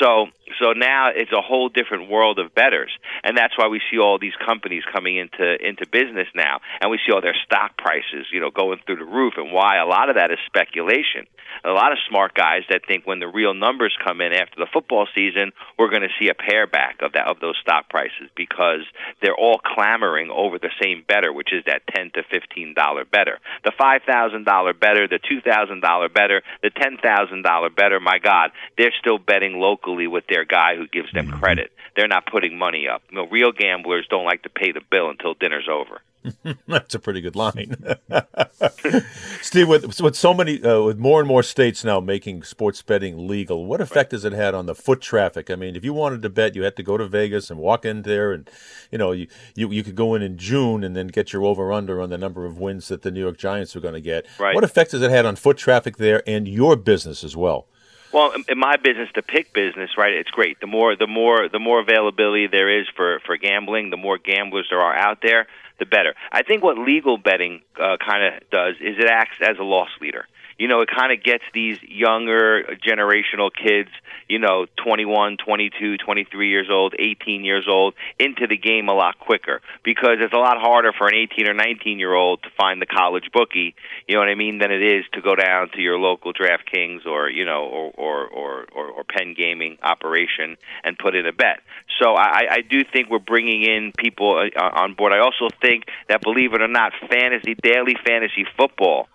So 0.00 0.26
so 0.60 0.72
now 0.72 1.08
it's 1.14 1.32
a 1.32 1.42
whole 1.42 1.68
different 1.68 2.08
world 2.08 2.38
of 2.38 2.54
betters, 2.54 2.90
and 3.24 3.36
that's 3.36 3.56
why 3.58 3.68
we 3.68 3.80
see 3.90 3.98
all 3.98 4.18
these 4.18 4.36
companies 4.44 4.84
coming 4.90 5.16
into 5.16 5.56
into 5.60 5.86
business 5.90 6.28
now, 6.34 6.60
and 6.80 6.90
we 6.90 6.98
see 7.04 7.12
all 7.12 7.20
their 7.20 7.36
stock 7.44 7.76
prices, 7.76 8.26
you 8.32 8.40
know, 8.40 8.50
going 8.50 8.78
through 8.86 8.96
the 8.96 9.04
roof, 9.04 9.34
and 9.36 9.52
why 9.52 9.76
a 9.76 9.86
lot 9.86 10.08
of 10.08 10.16
that 10.16 10.30
is 10.30 10.38
speculation. 10.46 11.26
A 11.64 11.70
lot 11.70 11.92
of 11.92 11.98
smart 12.08 12.34
guys 12.34 12.62
that 12.70 12.82
think 12.86 13.06
when 13.06 13.18
the 13.18 13.28
real 13.28 13.54
numbers 13.54 13.96
come 14.04 14.20
in 14.20 14.32
after 14.32 14.56
the 14.58 14.66
football 14.72 15.06
season, 15.14 15.52
we're 15.78 15.88
going 15.90 16.02
to 16.02 16.12
see 16.20 16.28
a 16.28 16.34
pareback 16.34 17.00
of 17.00 17.12
that 17.12 17.28
of 17.28 17.40
those 17.40 17.56
stock 17.62 17.88
prices 17.88 18.28
because 18.36 18.84
they're 19.22 19.34
all 19.34 19.58
clamoring 19.64 20.30
over 20.30 20.58
the 20.58 20.70
same 20.82 21.02
better, 21.06 21.32
which 21.32 21.52
is 21.52 21.64
that 21.66 21.82
ten 21.94 22.10
to 22.14 22.22
fifteen 22.30 22.74
dollar 22.74 23.04
better, 23.04 23.38
the 23.64 23.72
five 23.78 24.02
thousand 24.06 24.44
dollar 24.44 24.74
better, 24.74 25.08
the 25.08 25.18
two 25.18 25.40
thousand 25.40 25.80
dollar 25.80 26.08
better, 26.08 26.42
the 26.62 26.70
ten 26.70 26.98
thousand 26.98 27.42
dollar 27.42 27.70
better. 27.70 28.00
My 28.00 28.18
God, 28.18 28.50
they're 28.76 28.94
still 29.00 29.18
betting 29.18 29.54
locally 29.54 30.06
with 30.06 30.24
their 30.28 30.44
guy 30.44 30.76
who 30.76 30.86
gives 30.86 31.12
them 31.12 31.28
mm-hmm. 31.28 31.40
credit. 31.40 31.72
They're 31.96 32.08
not 32.08 32.26
putting 32.26 32.58
money 32.58 32.86
up. 32.88 33.02
You 33.10 33.16
know, 33.16 33.26
real 33.28 33.52
gamblers 33.52 34.06
don't 34.10 34.26
like 34.26 34.42
to 34.42 34.50
pay 34.50 34.72
the 34.76 34.82
bill 34.90 35.10
until 35.10 35.34
dinner's 35.34 35.68
over. 35.68 36.02
That's 36.68 36.94
a 36.94 36.98
pretty 36.98 37.20
good 37.20 37.36
line, 37.36 37.76
Steve. 39.42 39.68
With 39.68 40.00
with 40.00 40.16
so 40.16 40.34
many, 40.34 40.62
uh, 40.62 40.82
with 40.82 40.98
more 40.98 41.20
and 41.20 41.28
more 41.28 41.42
states 41.42 41.84
now 41.84 42.00
making 42.00 42.42
sports 42.42 42.82
betting 42.82 43.28
legal, 43.28 43.64
what 43.66 43.80
effect 43.80 44.12
has 44.12 44.24
it 44.24 44.32
had 44.32 44.54
on 44.54 44.66
the 44.66 44.74
foot 44.74 45.00
traffic? 45.00 45.50
I 45.50 45.54
mean, 45.54 45.76
if 45.76 45.84
you 45.84 45.92
wanted 45.92 46.22
to 46.22 46.28
bet, 46.28 46.56
you 46.56 46.64
had 46.64 46.76
to 46.76 46.82
go 46.82 46.96
to 46.96 47.06
Vegas 47.06 47.48
and 47.48 47.60
walk 47.60 47.84
in 47.84 48.02
there, 48.02 48.32
and 48.32 48.50
you 48.90 48.98
know, 48.98 49.12
you 49.12 49.28
you, 49.54 49.70
you 49.70 49.84
could 49.84 49.94
go 49.94 50.14
in 50.14 50.22
in 50.22 50.36
June 50.36 50.82
and 50.82 50.96
then 50.96 51.06
get 51.06 51.32
your 51.32 51.44
over 51.44 51.72
under 51.72 52.02
on 52.02 52.10
the 52.10 52.18
number 52.18 52.44
of 52.44 52.58
wins 52.58 52.88
that 52.88 53.02
the 53.02 53.12
New 53.12 53.20
York 53.20 53.38
Giants 53.38 53.74
were 53.74 53.80
going 53.80 53.94
to 53.94 54.00
get. 54.00 54.26
Right. 54.38 54.54
What 54.54 54.64
effect 54.64 54.92
has 54.92 55.02
it 55.02 55.10
had 55.10 55.26
on 55.26 55.36
foot 55.36 55.58
traffic 55.58 55.96
there 55.96 56.22
and 56.26 56.48
your 56.48 56.74
business 56.76 57.22
as 57.22 57.36
well? 57.36 57.68
Well, 58.16 58.32
in- 58.48 58.58
my 58.58 58.78
business, 58.78 59.10
the 59.14 59.20
pick 59.20 59.52
business, 59.52 59.90
right? 59.98 60.14
It's 60.14 60.30
great. 60.30 60.58
The 60.58 60.66
more, 60.66 60.96
the 60.96 61.06
more, 61.06 61.50
the 61.50 61.58
more 61.58 61.80
availability 61.80 62.46
there 62.46 62.80
is 62.80 62.86
for 62.96 63.20
for 63.26 63.36
gambling, 63.36 63.90
the 63.90 63.98
more 63.98 64.16
gamblers 64.16 64.68
there 64.70 64.80
are 64.80 64.96
out 64.96 65.18
there, 65.20 65.46
the 65.78 65.86
better. 65.86 66.14
I 66.32 66.42
think 66.42 66.62
what 66.62 66.78
legal 66.78 67.18
betting 67.18 67.62
uh, 67.80 67.96
kind 68.04 68.22
of 68.24 68.50
does 68.50 68.74
is 68.80 68.96
it 68.98 69.06
acts 69.10 69.38
as 69.40 69.58
a 69.58 69.64
loss 69.64 69.90
leader. 70.00 70.26
you 70.58 70.68
know, 70.68 70.80
it 70.80 70.88
kind 70.88 71.12
of 71.12 71.22
gets 71.22 71.44
these 71.52 71.78
younger 71.82 72.64
generational 72.86 73.50
kids, 73.52 73.90
you 74.28 74.38
know, 74.38 74.66
21, 74.82 75.36
22, 75.44 75.98
23 75.98 76.48
years 76.48 76.68
old, 76.70 76.94
18 76.98 77.44
years 77.44 77.66
old, 77.68 77.94
into 78.18 78.46
the 78.46 78.56
game 78.56 78.88
a 78.88 78.94
lot 78.94 79.18
quicker 79.18 79.60
because 79.84 80.16
it's 80.20 80.32
a 80.32 80.38
lot 80.38 80.56
harder 80.58 80.92
for 80.96 81.08
an 81.08 81.14
18 81.14 81.48
or 81.48 81.54
19 81.54 81.98
year 81.98 82.14
old 82.14 82.42
to 82.42 82.48
find 82.58 82.80
the 82.80 82.86
college 82.86 83.28
bookie, 83.32 83.74
you 84.08 84.14
know 84.14 84.20
what 84.20 84.28
I 84.28 84.34
mean, 84.34 84.58
than 84.58 84.70
it 84.70 84.82
is 84.82 85.04
to 85.12 85.20
go 85.20 85.34
down 85.34 85.70
to 85.74 85.80
your 85.80 85.98
local 85.98 86.32
DraftKings 86.32 87.06
or, 87.06 87.28
you 87.28 87.44
know, 87.44 87.64
or, 87.64 87.92
or, 87.96 88.26
or, 88.26 88.66
or, 88.74 88.88
or 88.88 89.04
Penn 89.04 89.34
Gaming 89.36 89.76
operation 89.82 90.56
and 90.84 90.98
put 90.98 91.14
in 91.14 91.26
a 91.26 91.32
bet. 91.32 91.60
So 92.00 92.14
I, 92.14 92.46
I 92.50 92.60
do 92.62 92.82
think 92.82 93.10
we're 93.10 93.18
bringing 93.18 93.62
in 93.62 93.92
people 93.96 94.38
uh, 94.38 94.60
on 94.62 94.94
board. 94.94 95.12
I 95.12 95.18
also 95.18 95.48
think 95.60 95.65
that, 96.08 96.22
believe 96.22 96.54
it 96.54 96.62
or 96.62 96.68
not, 96.68 96.92
fantasy, 97.10 97.54
daily 97.54 97.96
fantasy 98.06 98.46
football 98.56 99.08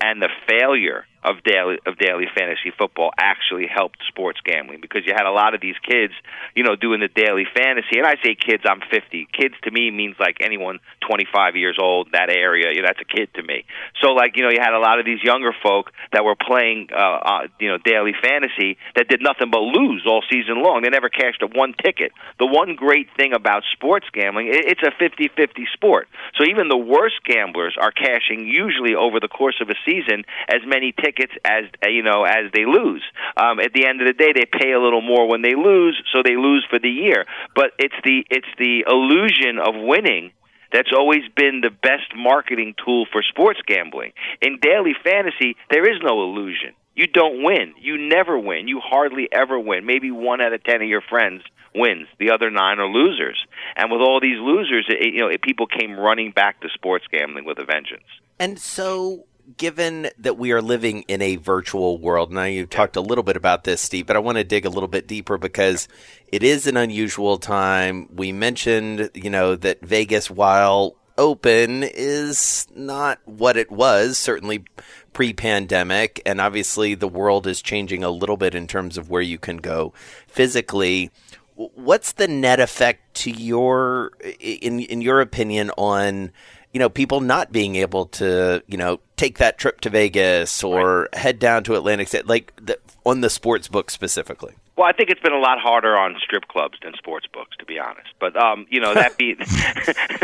and 0.00 0.20
the 0.20 0.28
failure 0.48 1.06
of 1.26 1.42
daily 1.42 1.78
of 1.84 1.98
daily 1.98 2.26
fantasy 2.38 2.70
football 2.78 3.10
actually 3.18 3.66
helped 3.66 3.98
sports 4.06 4.38
gambling 4.46 4.80
because 4.80 5.02
you 5.04 5.12
had 5.12 5.26
a 5.26 5.34
lot 5.34 5.54
of 5.54 5.60
these 5.60 5.74
kids, 5.82 6.14
you 6.54 6.62
know, 6.62 6.76
doing 6.76 7.00
the 7.02 7.10
daily 7.10 7.44
fantasy. 7.50 7.98
And 7.98 8.06
I 8.06 8.14
say 8.22 8.38
kids, 8.38 8.62
I'm 8.64 8.78
50. 8.78 9.26
Kids 9.34 9.54
to 9.64 9.70
me 9.72 9.90
means 9.90 10.14
like 10.20 10.38
anyone 10.40 10.78
25 11.02 11.56
years 11.56 11.76
old 11.82 12.12
that 12.12 12.30
area. 12.30 12.70
You 12.70 12.82
know, 12.82 12.86
that's 12.86 13.02
a 13.02 13.10
kid 13.10 13.34
to 13.34 13.42
me. 13.42 13.66
So 14.00 14.14
like 14.14 14.36
you 14.36 14.46
know, 14.46 14.50
you 14.54 14.62
had 14.62 14.72
a 14.72 14.78
lot 14.78 15.00
of 15.00 15.04
these 15.04 15.18
younger 15.22 15.50
folk 15.62 15.90
that 16.12 16.24
were 16.24 16.36
playing, 16.38 16.88
uh, 16.94 17.18
uh, 17.18 17.42
you 17.58 17.68
know, 17.68 17.78
daily 17.82 18.14
fantasy 18.22 18.78
that 18.94 19.08
did 19.08 19.20
nothing 19.20 19.50
but 19.50 19.66
lose 19.66 20.06
all 20.06 20.22
season 20.30 20.62
long. 20.62 20.82
They 20.82 20.90
never 20.90 21.08
cashed 21.08 21.42
a 21.42 21.50
one 21.50 21.74
ticket. 21.74 22.12
The 22.38 22.46
one 22.46 22.76
great 22.76 23.08
thing 23.16 23.34
about 23.34 23.64
sports 23.74 24.06
gambling, 24.12 24.46
it's 24.50 24.82
a 24.86 24.94
50-50 24.94 25.66
sport. 25.74 26.06
So 26.38 26.44
even 26.46 26.68
the 26.68 26.78
worst 26.78 27.18
gamblers 27.24 27.74
are 27.80 27.90
cashing 27.90 28.46
usually 28.46 28.94
over 28.94 29.18
the 29.18 29.28
course 29.28 29.58
of 29.60 29.70
a 29.70 29.74
season 29.84 30.22
as 30.48 30.62
many 30.66 30.92
tickets 30.92 31.15
tickets 31.16 31.32
as 31.44 31.64
uh, 31.84 31.88
you 31.88 32.02
know 32.02 32.24
as 32.24 32.50
they 32.52 32.64
lose. 32.64 33.02
Um, 33.36 33.60
at 33.60 33.72
the 33.72 33.86
end 33.86 34.00
of 34.00 34.06
the 34.06 34.12
day, 34.12 34.32
they 34.34 34.46
pay 34.46 34.72
a 34.72 34.80
little 34.80 35.00
more 35.00 35.28
when 35.28 35.42
they 35.42 35.54
lose, 35.54 36.00
so 36.12 36.22
they 36.22 36.36
lose 36.36 36.64
for 36.68 36.78
the 36.78 36.90
year. 36.90 37.24
But 37.54 37.72
it's 37.78 37.94
the 38.04 38.24
it's 38.30 38.46
the 38.58 38.84
illusion 38.88 39.58
of 39.58 39.74
winning 39.74 40.32
that's 40.72 40.90
always 40.96 41.22
been 41.36 41.60
the 41.62 41.70
best 41.70 42.14
marketing 42.14 42.74
tool 42.84 43.06
for 43.10 43.22
sports 43.22 43.60
gambling. 43.66 44.12
In 44.42 44.58
daily 44.60 44.94
fantasy, 45.02 45.56
there 45.70 45.88
is 45.88 46.00
no 46.02 46.22
illusion. 46.22 46.74
You 46.94 47.06
don't 47.06 47.42
win. 47.42 47.74
You 47.80 47.98
never 48.08 48.38
win. 48.38 48.68
You 48.68 48.80
hardly 48.80 49.28
ever 49.30 49.58
win. 49.60 49.86
Maybe 49.86 50.10
one 50.10 50.40
out 50.40 50.52
of 50.52 50.64
ten 50.64 50.82
of 50.82 50.88
your 50.88 51.02
friends 51.02 51.42
wins. 51.74 52.08
The 52.18 52.30
other 52.30 52.50
nine 52.50 52.78
are 52.78 52.88
losers. 52.88 53.38
And 53.76 53.90
with 53.90 54.00
all 54.00 54.18
these 54.20 54.38
losers, 54.40 54.86
it, 54.88 55.14
you 55.14 55.20
know, 55.20 55.28
it, 55.28 55.42
people 55.42 55.66
came 55.66 55.98
running 55.98 56.32
back 56.32 56.60
to 56.62 56.68
sports 56.72 57.04
gambling 57.10 57.44
with 57.44 57.58
a 57.58 57.64
vengeance. 57.64 58.06
And 58.38 58.58
so 58.58 59.26
given 59.56 60.08
that 60.18 60.38
we 60.38 60.52
are 60.52 60.62
living 60.62 61.02
in 61.02 61.22
a 61.22 61.36
virtual 61.36 61.98
world, 61.98 62.32
now 62.32 62.44
you 62.44 62.66
talked 62.66 62.96
a 62.96 63.00
little 63.00 63.24
bit 63.24 63.36
about 63.36 63.64
this, 63.64 63.80
Steve, 63.80 64.06
but 64.06 64.16
I 64.16 64.20
want 64.20 64.38
to 64.38 64.44
dig 64.44 64.64
a 64.64 64.70
little 64.70 64.88
bit 64.88 65.06
deeper 65.06 65.38
because 65.38 65.88
it 66.28 66.42
is 66.42 66.66
an 66.66 66.76
unusual 66.76 67.38
time. 67.38 68.08
We 68.14 68.32
mentioned, 68.32 69.10
you 69.14 69.30
know, 69.30 69.56
that 69.56 69.80
Vegas, 69.82 70.30
while 70.30 70.96
open, 71.16 71.82
is 71.82 72.66
not 72.74 73.20
what 73.24 73.56
it 73.56 73.70
was, 73.70 74.18
certainly 74.18 74.64
pre 75.12 75.32
pandemic. 75.32 76.20
And 76.26 76.40
obviously, 76.40 76.94
the 76.94 77.08
world 77.08 77.46
is 77.46 77.62
changing 77.62 78.02
a 78.02 78.10
little 78.10 78.36
bit 78.36 78.54
in 78.54 78.66
terms 78.66 78.98
of 78.98 79.10
where 79.10 79.22
you 79.22 79.38
can 79.38 79.58
go 79.58 79.92
physically. 80.26 81.10
What's 81.54 82.12
the 82.12 82.28
net 82.28 82.60
effect 82.60 83.14
to 83.22 83.30
your, 83.30 84.12
in 84.40 84.80
in 84.80 85.00
your 85.00 85.22
opinion, 85.22 85.70
on 85.78 86.32
you 86.76 86.78
know, 86.78 86.90
people 86.90 87.22
not 87.22 87.52
being 87.52 87.74
able 87.76 88.04
to, 88.04 88.62
you 88.66 88.76
know, 88.76 89.00
take 89.16 89.38
that 89.38 89.56
trip 89.56 89.80
to 89.80 89.88
Vegas 89.88 90.62
or 90.62 91.04
right. 91.04 91.14
head 91.14 91.38
down 91.38 91.64
to 91.64 91.74
Atlantic 91.74 92.08
City, 92.08 92.28
like 92.28 92.52
the, 92.56 92.78
on 93.06 93.22
the 93.22 93.30
sports 93.30 93.66
book 93.66 93.90
specifically? 93.90 94.52
Well, 94.76 94.86
I 94.86 94.92
think 94.92 95.08
it's 95.08 95.22
been 95.22 95.32
a 95.32 95.38
lot 95.38 95.58
harder 95.58 95.96
on 95.96 96.16
strip 96.22 96.48
clubs 96.48 96.76
than 96.82 96.92
sports 96.92 97.26
books, 97.32 97.56
to 97.60 97.64
be 97.64 97.78
honest. 97.78 98.08
But 98.20 98.36
um, 98.36 98.66
you 98.68 98.78
know, 98.78 98.92
that 98.92 99.16
being 99.16 99.38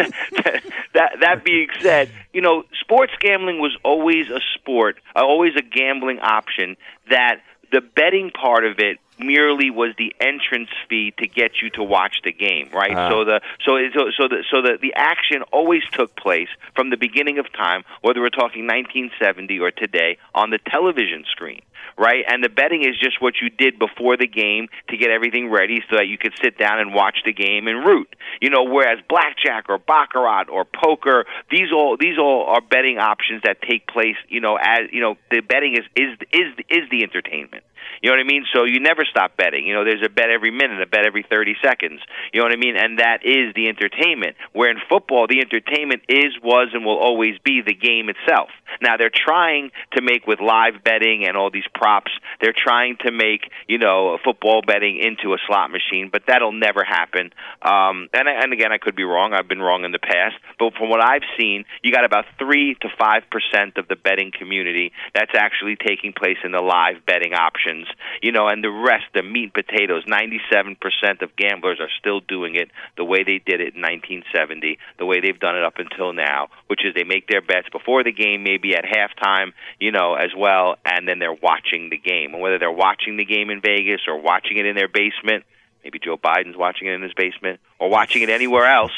that 0.93 1.13
that 1.23 1.43
being 1.43 1.69
said, 1.81 2.11
you 2.35 2.43
know, 2.43 2.65
sports 2.79 3.15
gambling 3.19 3.59
was 3.59 3.75
always 3.83 4.29
a 4.29 4.41
sport, 4.53 4.99
uh, 5.17 5.21
always 5.21 5.55
a 5.57 5.63
gambling 5.63 6.19
option 6.19 6.77
that 7.09 7.37
the 7.73 7.81
betting 7.81 8.31
part 8.31 8.67
of 8.67 8.79
it 8.79 8.99
merely 9.25 9.71
was 9.71 9.95
the 9.99 10.15
entrance 10.21 10.71
fee 10.89 11.13
to 11.19 11.27
get 11.27 11.63
you 11.63 11.71
to 11.71 11.83
watch 11.83 12.17
the 12.25 12.33
game, 12.33 12.69
right? 12.73 12.97
Uh, 12.97 13.11
so 13.11 13.25
the 13.25 13.41
so 13.65 13.79
so 13.95 14.11
so 14.17 14.29
the 14.29 14.45
so 14.51 14.63
the 14.63 14.79
the 14.81 14.95
action 14.95 15.43
always 15.53 15.83
took 15.93 16.15
place 16.17 16.49
from 16.75 16.91
the 16.91 16.97
beginning 16.97 17.39
of 17.39 17.53
time, 17.53 17.85
whether 18.03 18.21
we're 18.21 18.31
talking 18.31 18.67
1970 18.67 19.59
or 19.61 19.71
today, 19.71 20.19
on 20.35 20.51
the 20.51 20.59
television 20.59 21.25
screen 21.31 21.63
right? 21.99 22.25
And 22.27 22.43
the 22.43 22.49
betting 22.49 22.83
is 22.83 22.99
just 22.99 23.21
what 23.21 23.35
you 23.41 23.51
did 23.51 23.79
before 23.79 24.17
the 24.17 24.27
game 24.27 24.69
to 24.89 24.97
get 24.97 25.11
everything 25.11 25.51
ready 25.51 25.83
so 25.91 25.97
that 25.97 26.07
you 26.07 26.19
could 26.19 26.33
sit 26.43 26.59
down 26.59 26.81
and 26.81 26.95
watch 26.95 27.19
the 27.25 27.33
game 27.33 27.67
and 27.67 27.85
root. 27.85 28.15
You 28.41 28.51
know, 28.51 28.65
whereas 28.65 28.99
blackjack 29.09 29.67
or 29.69 29.79
baccarat 29.79 30.49
or 30.51 30.65
poker, 30.65 31.27
these 31.51 31.73
all 31.73 31.97
these 31.99 32.19
all 32.19 32.47
are 32.49 32.61
betting 32.61 32.99
options 32.99 33.43
that 33.45 33.63
take 33.63 33.87
place, 33.87 34.17
you 34.29 34.41
know, 34.41 34.57
as 34.61 34.91
you 34.91 35.01
know, 35.01 35.17
the 35.31 35.41
betting 35.41 35.75
is 35.75 35.85
is 35.97 36.19
is 36.33 36.55
is 36.69 36.91
the 36.91 37.03
entertainment. 37.03 37.65
You 38.03 38.11
know 38.11 38.17
what 38.17 38.25
I 38.25 38.29
mean? 38.29 38.45
So 38.55 38.65
you 38.65 38.81
never 38.81 39.05
stop 39.05 39.37
betting. 39.37 39.67
You 39.67 39.75
know, 39.75 39.85
there's 39.85 40.05
a 40.05 40.09
bet 40.09 40.31
every 40.31 40.51
minute, 40.51 40.81
a 40.83 40.87
bet 40.87 41.07
every 41.07 41.25
30 41.29 41.57
seconds. 41.63 42.01
You 42.33 42.41
know 42.41 42.47
what 42.47 42.53
I 42.53 42.57
mean? 42.57 42.77
And 42.77 42.99
that 42.99 43.25
is 43.25 43.55
the 43.55 43.69
entertainment. 43.69 44.37
Where 44.53 44.71
in 44.71 44.79
football, 44.89 45.27
the 45.27 45.41
entertainment 45.41 46.03
is, 46.09 46.35
was, 46.43 46.69
and 46.73 46.85
will 46.85 46.99
always 46.99 47.39
be 47.45 47.63
the 47.65 47.75
game 47.75 48.09
itself. 48.09 48.51
Now 48.81 48.97
they're 48.97 49.13
trying 49.15 49.71
to 49.93 50.03
make 50.03 50.27
with 50.27 50.41
live 50.41 50.83
betting 50.85 51.25
and 51.27 51.37
all 51.37 51.51
these 51.51 51.69
props. 51.75 52.11
They're 52.41 52.57
trying 52.57 52.97
to 53.05 53.13
make 53.13 53.51
you 53.69 53.79
know 53.79 54.19
football 54.25 54.63
betting 54.67 54.99
into 54.99 55.35
a 55.35 55.39
slot 55.47 55.71
machine, 55.71 56.09
but 56.11 56.23
that'll 56.27 56.53
never 56.53 56.85
happen. 56.85 57.31
Um, 57.63 58.09
and 58.13 58.29
and 58.29 58.53
again, 58.53 58.73
I 58.73 58.79
could 58.79 58.97
be 58.97 59.05
wrong. 59.05 59.33
I've 59.35 59.49
been 59.49 59.63
wrong 59.63 59.85
in 59.85 59.93
the 59.93 59.99
past, 59.99 60.37
but 60.59 60.75
from 60.75 60.91
what 60.91 61.03
I've 61.03 61.27
seen, 61.39 61.65
you 61.83 61.93
got 61.93 62.05
about 62.05 62.25
three 62.39 62.75
to 62.81 62.89
five 62.99 63.23
percent 63.31 63.77
of 63.77 63.89
the 63.89 63.97
betting 63.97 64.33
community 64.37 64.93
that's 65.15 65.33
actually 65.37 65.77
taking 65.77 66.13
place 66.13 66.39
in 66.45 66.53
the 66.53 66.63
live 66.63 67.05
betting 67.07 67.35
options. 67.35 67.87
You 68.23 68.33
know, 68.33 68.49
and 68.49 68.63
the 68.63 68.71
rest, 68.71 69.05
the 69.15 69.23
meat 69.23 69.53
and 69.55 69.67
potatoes. 69.67 70.05
Ninety-seven 70.07 70.77
percent 70.77 71.23
of 71.23 71.35
gamblers 71.37 71.79
are 71.81 71.91
still 71.99 72.21
doing 72.21 72.55
it 72.57 72.71
the 72.97 73.05
way 73.05 73.25
they 73.25 73.41
did 73.45 73.61
it 73.61 73.75
in 73.75 73.83
1970, 73.83 74.79
the 74.99 75.07
way 75.07 75.21
they've 75.21 75.39
done 75.39 75.57
it 75.57 75.65
up 75.65 75.79
until 75.79 76.13
now, 76.13 76.49
which 76.69 76.85
is 76.85 76.95
they 76.95 77.05
make 77.05 77.27
their 77.29 77.41
bets 77.41 77.69
before 77.71 78.05
the 78.05 78.13
game, 78.13 78.43
maybe 78.43 78.62
maybe 78.63 78.77
at 78.77 78.85
halftime, 78.85 79.53
you 79.79 79.93
know, 79.93 80.15
as 80.15 80.31
well, 80.37 80.77
and 80.85 81.07
then 81.07 81.19
they're 81.19 81.33
watching 81.33 81.91
the 81.91 81.99
game. 81.99 82.33
And 82.33 82.43
whether 82.43 82.59
they're 82.59 82.71
watching 82.71 83.17
the 83.17 83.25
game 83.25 83.51
in 83.51 83.61
Vegas 83.61 84.03
or 84.07 84.21
watching 84.21 84.57
it 84.57 84.67
in 84.67 84.77
their 84.77 84.89
basement, 84.89 85.45
maybe 85.85 85.99
Joe 85.99 86.17
Biden's 86.17 86.57
watching 86.57 86.89
it 86.89 86.93
in 86.93 87.03
his 87.03 87.15
basement, 87.15 87.61
or 87.79 87.91
watching 87.91 88.23
it 88.23 88.31
anywhere 88.31 88.67
else, 88.67 88.93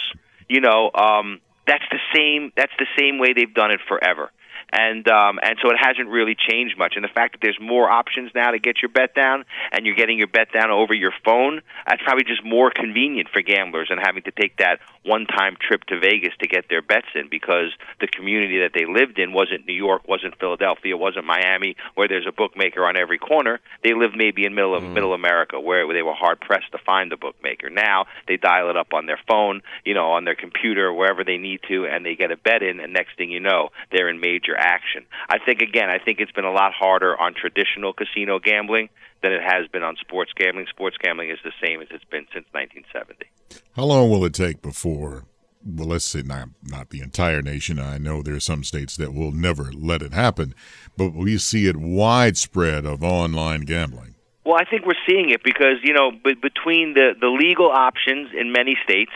you 0.49 0.61
know, 0.61 0.91
um, 0.95 1.41
that's 1.67 1.85
the 1.91 1.99
same. 2.15 2.53
That's 2.57 2.73
the 2.79 2.87
same 2.99 3.19
way 3.19 3.33
they've 3.33 3.53
done 3.53 3.71
it 3.71 3.81
forever 3.89 4.31
and 4.73 5.07
um, 5.09 5.39
and 5.43 5.59
so 5.63 5.71
it 5.71 5.77
hasn't 5.79 6.09
really 6.09 6.37
changed 6.37 6.79
much. 6.79 6.95
And 6.97 7.05
the 7.05 7.09
fact 7.09 7.33
that 7.33 7.41
there's 7.43 7.59
more 7.61 7.89
options 7.89 8.31
now 8.35 8.51
to 8.51 8.59
get 8.59 8.83
your 8.83 8.91
bet 8.91 9.15
down, 9.15 9.45
and 9.73 9.87
you're 9.87 9.97
getting 9.97 10.19
your 10.19 10.29
bet 10.29 10.53
down 10.53 10.71
over 10.71 10.95
your 10.95 11.13
phone, 11.25 11.61
that's 11.87 12.03
probably 12.03 12.25
just 12.25 12.45
more 12.45 12.71
convenient 12.71 13.29
for 13.33 13.43
gamblers 13.43 13.89
than 13.89 13.99
having 13.99 14.23
to 14.23 14.31
take 14.31 14.57
that 14.59 14.81
one-time 15.05 15.57
trip 15.61 15.85
to 15.85 16.01
Vegas 16.01 16.33
to 16.41 16.49
get 16.49 16.69
their 16.71 16.81
bets 16.81 17.09
in 17.15 17.29
because 17.29 17.71
the 18.01 18.07
community 18.07 18.61
that 18.61 18.73
they 18.75 18.87
lived 18.87 19.19
in 19.19 19.33
wasn't 19.33 19.67
New 19.67 19.75
York, 19.75 20.09
wasn't 20.09 20.39
Philadelphia, 20.41 20.97
wasn't 20.97 21.27
Miami, 21.27 21.77
where 21.95 22.09
there's 22.09 22.27
a 22.27 22.33
bookmaker 22.33 22.85
on 22.87 22.97
every 22.97 23.19
corner. 23.19 23.61
They 23.83 23.93
lived 23.93 24.17
maybe 24.17 24.47
in 24.47 24.55
middle 24.55 24.75
of 24.75 24.83
mm. 24.83 24.93
middle 24.93 25.13
America, 25.13 25.61
where 25.61 25.87
they 25.93 26.03
were 26.03 26.15
hard 26.15 26.41
pressed 26.41 26.73
to 26.73 26.79
find 26.79 27.13
a 27.13 27.17
bookmaker. 27.17 27.69
Now 27.69 28.07
they 28.27 28.37
dial 28.37 28.71
it 28.71 28.77
up 28.77 28.95
on 28.95 29.07
their 29.07 29.21
phone, 29.29 29.61
you 29.85 29.95
know, 29.95 30.13
on 30.13 30.25
their 30.25 30.35
computer, 30.35 30.93
wherever 30.93 31.23
they 31.23 31.39
need 31.39 31.61
to, 31.69 31.87
and 31.87 32.05
they 32.05 32.17
get 32.17 32.31
a 32.31 32.37
bet 32.37 32.63
in, 32.63 32.81
and 32.81 32.93
next 32.93 33.17
thing 33.17 33.31
you 33.31 33.41
know, 33.41 33.71
they're 33.93 34.09
in 34.09 34.21
major 34.21 34.54
action. 34.57 35.05
I 35.29 35.39
think 35.39 35.61
again, 35.61 35.91
I 35.91 35.99
think 35.99 36.21
it's 36.21 36.33
been 36.33 36.45
a 36.45 36.53
lot 36.53 36.73
harder 36.73 37.19
on 37.21 37.35
traditional 37.35 37.93
casino 37.93 38.39
gambling 38.39 38.89
than 39.23 39.33
it 39.33 39.43
has 39.43 39.67
been 39.69 39.83
on 39.83 39.97
sports 39.97 40.33
gambling. 40.37 40.67
Sports 40.69 40.97
gambling 41.03 41.31
is 41.31 41.39
the 41.45 41.53
same 41.65 41.81
as 41.81 41.89
it's 41.91 42.05
been 42.05 42.27
since 42.33 42.47
1970. 42.53 43.27
How 43.77 43.85
long 43.85 44.11
will 44.11 44.25
it 44.25 44.35
take 44.35 44.63
before 44.63 45.25
well, 45.65 45.89
let's 45.89 46.05
say 46.05 46.23
not 46.23 46.49
not 46.63 46.91
the 46.91 47.01
entire 47.01 47.43
nation. 47.43 47.79
I 47.79 47.99
know 47.99 48.23
there 48.23 48.35
are 48.35 48.41
some 48.41 48.65
states 48.65 48.97
that 48.97 49.15
will 49.15 49.33
never 49.33 49.73
let 49.73 50.03
it 50.03 50.13
happen, 50.13 50.55
but 50.97 51.15
we 51.15 51.39
see 51.39 51.67
it 51.67 51.77
widespread 51.77 52.85
of 52.85 53.03
online 53.03 53.63
gambling. 53.63 54.15
Well, 54.45 54.57
I 54.57 54.65
think 54.69 54.85
we're 54.85 54.93
seeing 55.09 55.31
it 55.31 55.43
because 55.43 55.79
you 55.83 55.95
know, 55.95 56.11
b- 56.11 56.35
between 56.35 56.95
the 56.95 57.15
the 57.19 57.29
legal 57.29 57.71
options 57.71 58.29
in 58.39 58.53
many 58.53 58.77
states, 58.85 59.13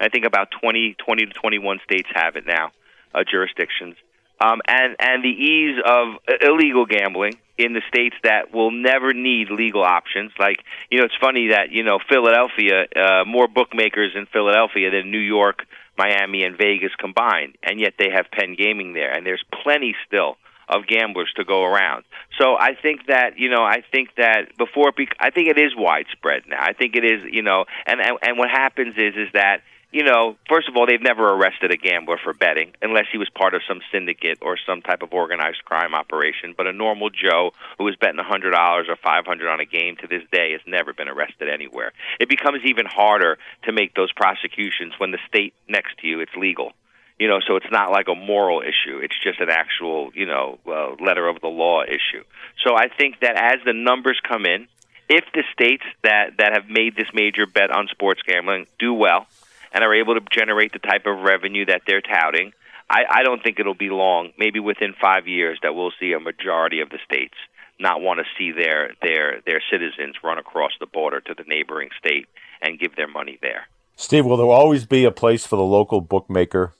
I 0.00 0.08
think 0.08 0.24
about 0.24 0.48
20, 0.60 0.94
20 1.04 1.26
to 1.26 1.32
twenty 1.32 1.58
one 1.58 1.80
states 1.82 2.08
have 2.14 2.36
it 2.36 2.46
now, 2.46 2.70
uh, 3.14 3.24
jurisdictions 3.28 3.96
um, 4.40 4.60
and 4.66 4.96
and 4.98 5.24
the 5.24 5.28
ease 5.28 5.80
of 5.84 6.14
illegal 6.40 6.86
gambling 6.86 7.34
in 7.56 7.72
the 7.72 7.82
states 7.88 8.14
that 8.22 8.54
will 8.54 8.70
never 8.70 9.12
need 9.12 9.50
legal 9.50 9.82
options. 9.82 10.32
Like 10.38 10.62
you 10.90 10.98
know, 10.98 11.04
it's 11.04 11.16
funny 11.20 11.48
that 11.48 11.70
you 11.72 11.82
know 11.82 11.98
Philadelphia, 12.08 12.86
uh, 12.94 13.24
more 13.26 13.48
bookmakers 13.48 14.12
in 14.14 14.26
Philadelphia 14.26 14.90
than 14.90 15.10
New 15.10 15.18
York, 15.18 15.66
Miami, 15.96 16.44
and 16.44 16.56
Vegas 16.56 16.94
combined, 16.98 17.56
and 17.62 17.80
yet 17.80 17.94
they 17.98 18.10
have 18.10 18.26
Penn 18.30 18.54
Gaming 18.56 18.92
there, 18.92 19.10
and 19.10 19.26
there's 19.26 19.44
plenty 19.62 19.94
still 20.06 20.36
of 20.68 20.86
gamblers 20.86 21.32
to 21.36 21.44
go 21.44 21.64
around. 21.64 22.04
So 22.38 22.54
I 22.54 22.74
think 22.80 23.06
that 23.06 23.38
you 23.38 23.50
know 23.50 23.62
I 23.62 23.82
think 23.90 24.10
that 24.16 24.56
before 24.56 24.92
I 25.18 25.30
think 25.30 25.48
it 25.48 25.58
is 25.58 25.72
widespread 25.76 26.42
now. 26.48 26.60
I 26.60 26.74
think 26.74 26.94
it 26.94 27.04
is 27.04 27.22
you 27.30 27.42
know 27.42 27.64
and 27.86 28.00
and, 28.00 28.18
and 28.22 28.38
what 28.38 28.50
happens 28.50 28.94
is 28.96 29.14
is 29.16 29.28
that 29.32 29.62
you 29.90 30.04
know, 30.04 30.36
first 30.48 30.68
of 30.68 30.76
all, 30.76 30.86
they've 30.86 31.00
never 31.00 31.32
arrested 31.32 31.72
a 31.72 31.76
gambler 31.76 32.18
for 32.22 32.34
betting 32.34 32.72
unless 32.82 33.06
he 33.10 33.16
was 33.16 33.28
part 33.30 33.54
of 33.54 33.62
some 33.66 33.80
syndicate 33.90 34.38
or 34.42 34.58
some 34.66 34.82
type 34.82 35.02
of 35.02 35.14
organized 35.14 35.64
crime 35.64 35.94
operation. 35.94 36.54
But 36.54 36.66
a 36.66 36.72
normal 36.72 37.08
Joe 37.08 37.52
who 37.78 37.84
was 37.84 37.96
betting 37.96 38.20
a 38.20 38.24
$100 38.24 38.52
or 38.88 38.96
500 38.96 39.48
on 39.48 39.60
a 39.60 39.64
game 39.64 39.96
to 39.96 40.06
this 40.06 40.22
day 40.30 40.52
has 40.52 40.60
never 40.66 40.92
been 40.92 41.08
arrested 41.08 41.48
anywhere. 41.48 41.92
It 42.20 42.28
becomes 42.28 42.60
even 42.66 42.84
harder 42.84 43.38
to 43.64 43.72
make 43.72 43.94
those 43.94 44.12
prosecutions 44.12 44.92
when 44.98 45.10
the 45.10 45.18
state 45.26 45.54
next 45.68 45.96
to 46.00 46.06
you 46.06 46.20
it's 46.20 46.34
legal. 46.36 46.72
You 47.18 47.26
know, 47.26 47.40
so 47.44 47.56
it's 47.56 47.72
not 47.72 47.90
like 47.90 48.06
a 48.08 48.14
moral 48.14 48.60
issue. 48.60 48.98
It's 48.98 49.18
just 49.24 49.40
an 49.40 49.48
actual, 49.50 50.10
you 50.14 50.26
know, 50.26 50.58
uh, 50.68 51.02
letter 51.02 51.26
of 51.26 51.40
the 51.40 51.48
law 51.48 51.82
issue. 51.82 52.22
So 52.64 52.76
I 52.76 52.88
think 52.88 53.20
that 53.20 53.36
as 53.36 53.64
the 53.64 53.72
numbers 53.72 54.20
come 54.22 54.44
in, 54.44 54.68
if 55.08 55.24
the 55.32 55.42
states 55.52 55.82
that 56.04 56.36
that 56.38 56.52
have 56.52 56.68
made 56.68 56.94
this 56.94 57.08
major 57.14 57.46
bet 57.46 57.70
on 57.70 57.88
sports 57.88 58.20
gambling 58.24 58.66
do 58.78 58.92
well, 58.92 59.26
and 59.72 59.84
are 59.84 59.94
able 59.94 60.14
to 60.14 60.20
generate 60.30 60.72
the 60.72 60.78
type 60.78 61.06
of 61.06 61.18
revenue 61.18 61.66
that 61.66 61.82
they're 61.86 62.00
touting, 62.00 62.52
I, 62.90 63.04
I 63.10 63.22
don't 63.22 63.42
think 63.42 63.60
it'll 63.60 63.74
be 63.74 63.90
long, 63.90 64.32
maybe 64.38 64.60
within 64.60 64.94
five 65.00 65.28
years, 65.28 65.58
that 65.62 65.74
we'll 65.74 65.92
see 66.00 66.12
a 66.12 66.20
majority 66.20 66.80
of 66.80 66.90
the 66.90 66.98
states 67.04 67.34
not 67.80 68.00
want 68.00 68.18
to 68.18 68.24
see 68.36 68.50
their 68.50 68.94
their 69.02 69.40
their 69.46 69.62
citizens 69.70 70.16
run 70.24 70.38
across 70.38 70.72
the 70.80 70.86
border 70.86 71.20
to 71.20 71.34
the 71.34 71.44
neighboring 71.46 71.90
state 71.98 72.26
and 72.60 72.78
give 72.78 72.96
their 72.96 73.06
money 73.06 73.38
there. 73.40 73.68
Steve, 73.94 74.26
will 74.26 74.36
there 74.36 74.46
always 74.46 74.84
be 74.84 75.04
a 75.04 75.10
place 75.10 75.46
for 75.46 75.56
the 75.56 75.62
local 75.62 76.00
bookmaker? 76.00 76.72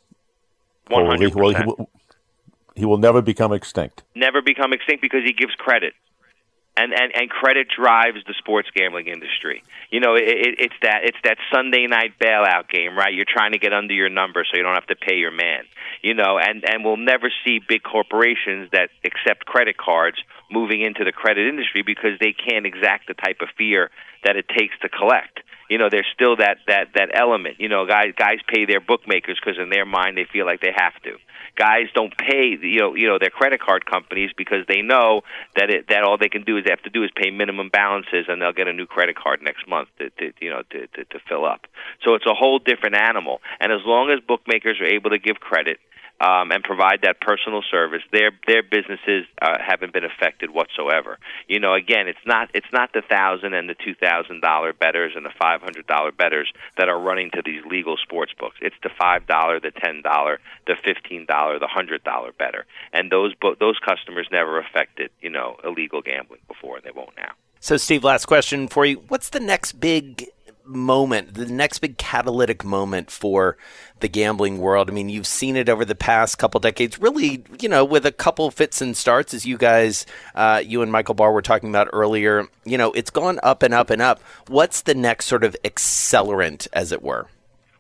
One 0.88 1.06
hundred 1.06 1.32
percent. 1.32 1.58
He 1.58 1.64
will, 1.66 1.90
he 2.74 2.84
will 2.84 2.96
never 2.96 3.22
become 3.22 3.52
extinct. 3.52 4.02
Never 4.14 4.42
become 4.42 4.72
extinct 4.72 5.02
because 5.02 5.22
he 5.24 5.32
gives 5.32 5.54
credit 5.54 5.94
and, 6.78 6.92
and 6.92 7.12
and 7.14 7.28
credit 7.28 7.66
drives 7.68 8.18
the 8.26 8.34
sports 8.38 8.68
gambling 8.74 9.08
industry. 9.08 9.62
You 9.90 10.00
know, 10.00 10.14
it, 10.14 10.28
it, 10.28 10.54
it's 10.58 10.78
that 10.82 11.00
it's 11.02 11.18
that 11.24 11.38
Sunday 11.52 11.86
night 11.86 12.14
bailout 12.22 12.68
game, 12.68 12.96
right? 12.96 13.12
You're 13.12 13.28
trying 13.28 13.52
to 13.52 13.58
get 13.58 13.72
under 13.72 13.94
your 13.94 14.08
number 14.08 14.44
so 14.44 14.56
you 14.56 14.62
don't 14.62 14.74
have 14.74 14.86
to 14.86 14.96
pay 14.96 15.16
your 15.16 15.32
man. 15.32 15.64
You 16.02 16.14
know, 16.14 16.38
and 16.38 16.64
and 16.64 16.84
we'll 16.84 16.96
never 16.96 17.32
see 17.44 17.60
big 17.66 17.82
corporations 17.82 18.70
that 18.72 18.90
accept 19.04 19.44
credit 19.44 19.76
cards 19.76 20.18
moving 20.50 20.80
into 20.80 21.04
the 21.04 21.12
credit 21.12 21.48
industry 21.48 21.82
because 21.82 22.18
they 22.20 22.32
can't 22.32 22.64
exact 22.64 23.08
the 23.08 23.14
type 23.14 23.38
of 23.42 23.48
fear 23.58 23.90
that 24.24 24.36
it 24.36 24.46
takes 24.48 24.78
to 24.82 24.88
collect 24.88 25.40
you 25.68 25.78
know 25.78 25.88
there's 25.90 26.06
still 26.14 26.36
that 26.36 26.58
that 26.66 26.88
that 26.94 27.10
element. 27.14 27.56
You 27.58 27.68
know 27.68 27.86
guys 27.86 28.12
guys 28.16 28.38
pay 28.46 28.64
their 28.66 28.80
bookmakers 28.80 29.38
because 29.40 29.58
in 29.60 29.70
their 29.70 29.86
mind 29.86 30.16
they 30.16 30.26
feel 30.30 30.46
like 30.46 30.60
they 30.60 30.74
have 30.74 30.94
to. 31.02 31.16
Guys 31.56 31.86
don't 31.94 32.16
pay 32.16 32.56
you 32.60 32.80
know 32.80 32.94
you 32.94 33.06
know 33.06 33.18
their 33.18 33.30
credit 33.30 33.60
card 33.60 33.84
companies 33.86 34.30
because 34.36 34.64
they 34.68 34.82
know 34.82 35.22
that 35.56 35.70
it 35.70 35.88
that 35.88 36.04
all 36.04 36.18
they 36.18 36.28
can 36.28 36.44
do 36.44 36.56
is 36.56 36.64
they 36.64 36.70
have 36.70 36.82
to 36.82 36.90
do 36.90 37.04
is 37.04 37.10
pay 37.14 37.30
minimum 37.30 37.68
balances 37.68 38.26
and 38.28 38.40
they'll 38.40 38.52
get 38.52 38.68
a 38.68 38.72
new 38.72 38.86
credit 38.86 39.16
card 39.16 39.42
next 39.42 39.68
month 39.68 39.88
to, 39.98 40.10
to 40.10 40.32
you 40.40 40.50
know 40.50 40.62
to, 40.70 40.86
to 40.88 41.04
to 41.04 41.18
fill 41.28 41.44
up. 41.44 41.66
So 42.04 42.14
it's 42.14 42.26
a 42.26 42.34
whole 42.34 42.58
different 42.58 42.96
animal. 42.96 43.40
And 43.60 43.72
as 43.72 43.80
long 43.84 44.10
as 44.10 44.20
bookmakers 44.26 44.80
are 44.80 44.86
able 44.86 45.10
to 45.10 45.18
give 45.18 45.36
credit 45.40 45.78
um, 46.20 46.50
and 46.50 46.64
provide 46.64 47.00
that 47.02 47.20
personal 47.20 47.62
service, 47.70 48.02
their 48.12 48.32
their 48.46 48.62
businesses 48.62 49.26
uh, 49.40 49.58
haven't 49.64 49.92
been 49.92 50.04
affected 50.04 50.50
whatsoever. 50.50 51.18
You 51.46 51.60
know, 51.60 51.74
again, 51.74 52.08
it's 52.08 52.18
not 52.26 52.50
it's 52.54 52.72
not 52.72 52.92
the 52.92 53.02
thousand 53.02 53.54
and 53.54 53.68
the 53.68 53.74
two 53.74 53.94
thousand 53.94 54.40
dollar 54.40 54.72
betters 54.72 55.12
and 55.14 55.24
the 55.24 55.32
five 55.40 55.60
hundred 55.60 55.86
dollar 55.86 56.12
betters 56.12 56.52
that 56.76 56.88
are 56.88 56.98
running 56.98 57.30
to 57.34 57.42
these 57.44 57.64
legal 57.64 57.96
sports 57.96 58.32
books. 58.38 58.56
It's 58.60 58.76
the 58.82 58.90
five 58.98 59.26
dollar, 59.26 59.60
the 59.60 59.70
ten 59.70 60.02
dollar, 60.02 60.40
the 60.66 60.74
fifteen 60.82 61.24
dollar, 61.26 61.58
the 61.58 61.68
hundred 61.68 62.02
dollar 62.04 62.32
better, 62.32 62.66
and 62.92 63.10
those 63.12 63.34
bo- 63.34 63.56
those 63.58 63.78
customers 63.78 64.28
never 64.32 64.58
affected 64.58 65.10
you 65.20 65.30
know 65.30 65.56
illegal 65.62 66.02
gambling 66.02 66.40
before, 66.48 66.76
and 66.76 66.84
they 66.84 66.90
won't 66.90 67.16
now. 67.16 67.32
So, 67.60 67.76
Steve, 67.76 68.02
last 68.04 68.26
question 68.26 68.66
for 68.68 68.84
you: 68.84 69.04
What's 69.08 69.30
the 69.30 69.40
next 69.40 69.72
big 69.72 70.26
moment, 70.68 71.34
the 71.34 71.46
next 71.46 71.78
big 71.78 71.98
catalytic 71.98 72.64
moment 72.64 73.10
for 73.10 73.56
the 74.00 74.08
gambling 74.08 74.58
world? 74.58 74.90
I 74.90 74.92
mean, 74.92 75.08
you've 75.08 75.26
seen 75.26 75.56
it 75.56 75.68
over 75.68 75.84
the 75.84 75.94
past 75.94 76.38
couple 76.38 76.60
decades, 76.60 76.98
really, 76.98 77.44
you 77.60 77.68
know, 77.68 77.84
with 77.84 78.06
a 78.06 78.12
couple 78.12 78.50
fits 78.50 78.80
and 78.80 78.96
starts, 78.96 79.34
as 79.34 79.46
you 79.46 79.58
guys, 79.58 80.06
uh, 80.34 80.62
you 80.64 80.82
and 80.82 80.92
Michael 80.92 81.14
Barr 81.14 81.32
were 81.32 81.42
talking 81.42 81.68
about 81.70 81.88
earlier. 81.92 82.46
You 82.64 82.78
know, 82.78 82.92
it's 82.92 83.10
gone 83.10 83.40
up 83.42 83.62
and 83.62 83.74
up 83.74 83.90
and 83.90 84.02
up. 84.02 84.20
What's 84.46 84.82
the 84.82 84.94
next 84.94 85.26
sort 85.26 85.44
of 85.44 85.56
accelerant, 85.64 86.68
as 86.72 86.92
it 86.92 87.02
were? 87.02 87.28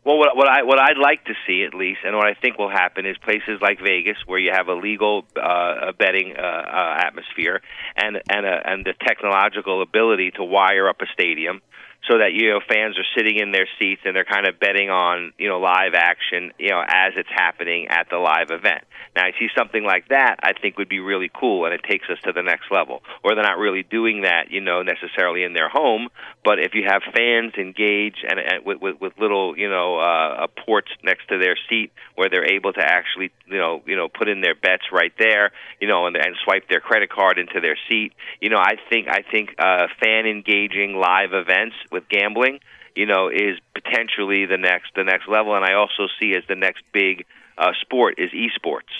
Well, 0.08 0.16
what, 0.16 0.34
what 0.38 0.48
I 0.48 0.62
what 0.62 0.78
I'd 0.78 0.96
like 0.96 1.26
to 1.26 1.34
see 1.46 1.64
at 1.64 1.74
least, 1.74 2.00
and 2.02 2.16
what 2.16 2.26
I 2.26 2.32
think 2.32 2.56
will 2.56 2.70
happen 2.70 3.04
is 3.04 3.18
places 3.18 3.60
like 3.60 3.78
Vegas, 3.78 4.16
where 4.24 4.38
you 4.38 4.52
have 4.52 4.68
a 4.68 4.72
legal 4.72 5.26
uh, 5.36 5.92
betting 5.98 6.34
uh, 6.34 6.40
uh, 6.40 6.94
atmosphere 7.04 7.60
and 7.94 8.18
and 8.30 8.46
a, 8.46 8.60
and 8.64 8.86
the 8.86 8.94
technological 9.06 9.82
ability 9.82 10.30
to 10.36 10.44
wire 10.44 10.88
up 10.88 11.02
a 11.02 11.06
stadium 11.12 11.60
so 12.08 12.18
that 12.18 12.32
you 12.32 12.50
know 12.50 12.60
fans 12.66 12.96
are 12.98 13.06
sitting 13.16 13.38
in 13.38 13.52
their 13.52 13.68
seats 13.78 14.00
and 14.04 14.16
they're 14.16 14.24
kind 14.24 14.46
of 14.48 14.58
betting 14.58 14.88
on 14.88 15.32
you 15.38 15.48
know 15.48 15.60
live 15.60 15.92
action 15.94 16.52
you 16.58 16.70
know 16.70 16.80
as 16.80 17.12
it's 17.16 17.28
happening 17.28 17.88
at 17.88 18.08
the 18.10 18.16
live 18.16 18.50
event. 18.50 18.82
Now 19.14 19.24
I 19.24 19.32
see 19.38 19.48
something 19.56 19.84
like 19.84 20.08
that 20.08 20.36
I 20.42 20.52
think 20.54 20.78
would 20.78 20.88
be 20.88 21.00
really 21.00 21.30
cool 21.32 21.66
and 21.66 21.74
it 21.74 21.82
takes 21.88 22.08
us 22.08 22.18
to 22.24 22.32
the 22.32 22.42
next 22.42 22.70
level. 22.70 23.02
Or 23.22 23.34
they're 23.34 23.44
not 23.44 23.58
really 23.58 23.82
doing 23.82 24.22
that 24.22 24.50
you 24.50 24.60
know 24.60 24.82
necessarily 24.82 25.44
in 25.44 25.52
their 25.52 25.68
home, 25.68 26.08
but 26.44 26.58
if 26.58 26.74
you 26.74 26.84
have 26.88 27.02
fans 27.14 27.52
engaged 27.58 28.24
and, 28.28 28.40
and 28.40 28.64
with, 28.64 28.80
with 28.80 29.00
with 29.00 29.12
little 29.18 29.56
you 29.56 29.68
know 29.68 29.98
uh, 29.98 30.46
ports 30.64 30.90
next 31.04 31.28
to 31.28 31.38
their 31.38 31.56
seat 31.68 31.92
where 32.14 32.30
they're 32.30 32.52
able 32.52 32.72
to 32.72 32.82
actually 32.82 33.30
you 33.46 33.58
know 33.58 33.82
you 33.86 33.96
know 33.96 34.08
put 34.08 34.28
in 34.28 34.40
their 34.40 34.54
bets 34.54 34.84
right 34.92 35.12
there 35.18 35.52
you 35.80 35.86
know 35.86 36.06
and, 36.06 36.16
and 36.16 36.36
swipe 36.44 36.68
their 36.68 36.80
credit 36.80 37.10
card 37.10 37.38
into 37.38 37.60
their 37.60 37.76
seat. 37.88 38.12
You 38.40 38.48
know 38.48 38.58
I 38.58 38.76
think 38.88 39.08
I 39.08 39.22
think 39.30 39.54
uh, 39.58 39.88
fan 40.00 40.26
engaging 40.26 40.96
live 40.96 41.34
events 41.34 41.76
with 41.92 41.97
gambling, 42.08 42.60
you 42.94 43.06
know, 43.06 43.28
is 43.28 43.58
potentially 43.74 44.46
the 44.46 44.58
next 44.58 44.90
the 44.94 45.04
next 45.04 45.28
level. 45.28 45.54
And 45.54 45.64
I 45.64 45.74
also 45.74 46.08
see 46.20 46.34
as 46.36 46.44
the 46.48 46.56
next 46.56 46.82
big 46.92 47.26
uh, 47.56 47.72
sport 47.80 48.18
is 48.18 48.30
esports. 48.30 48.92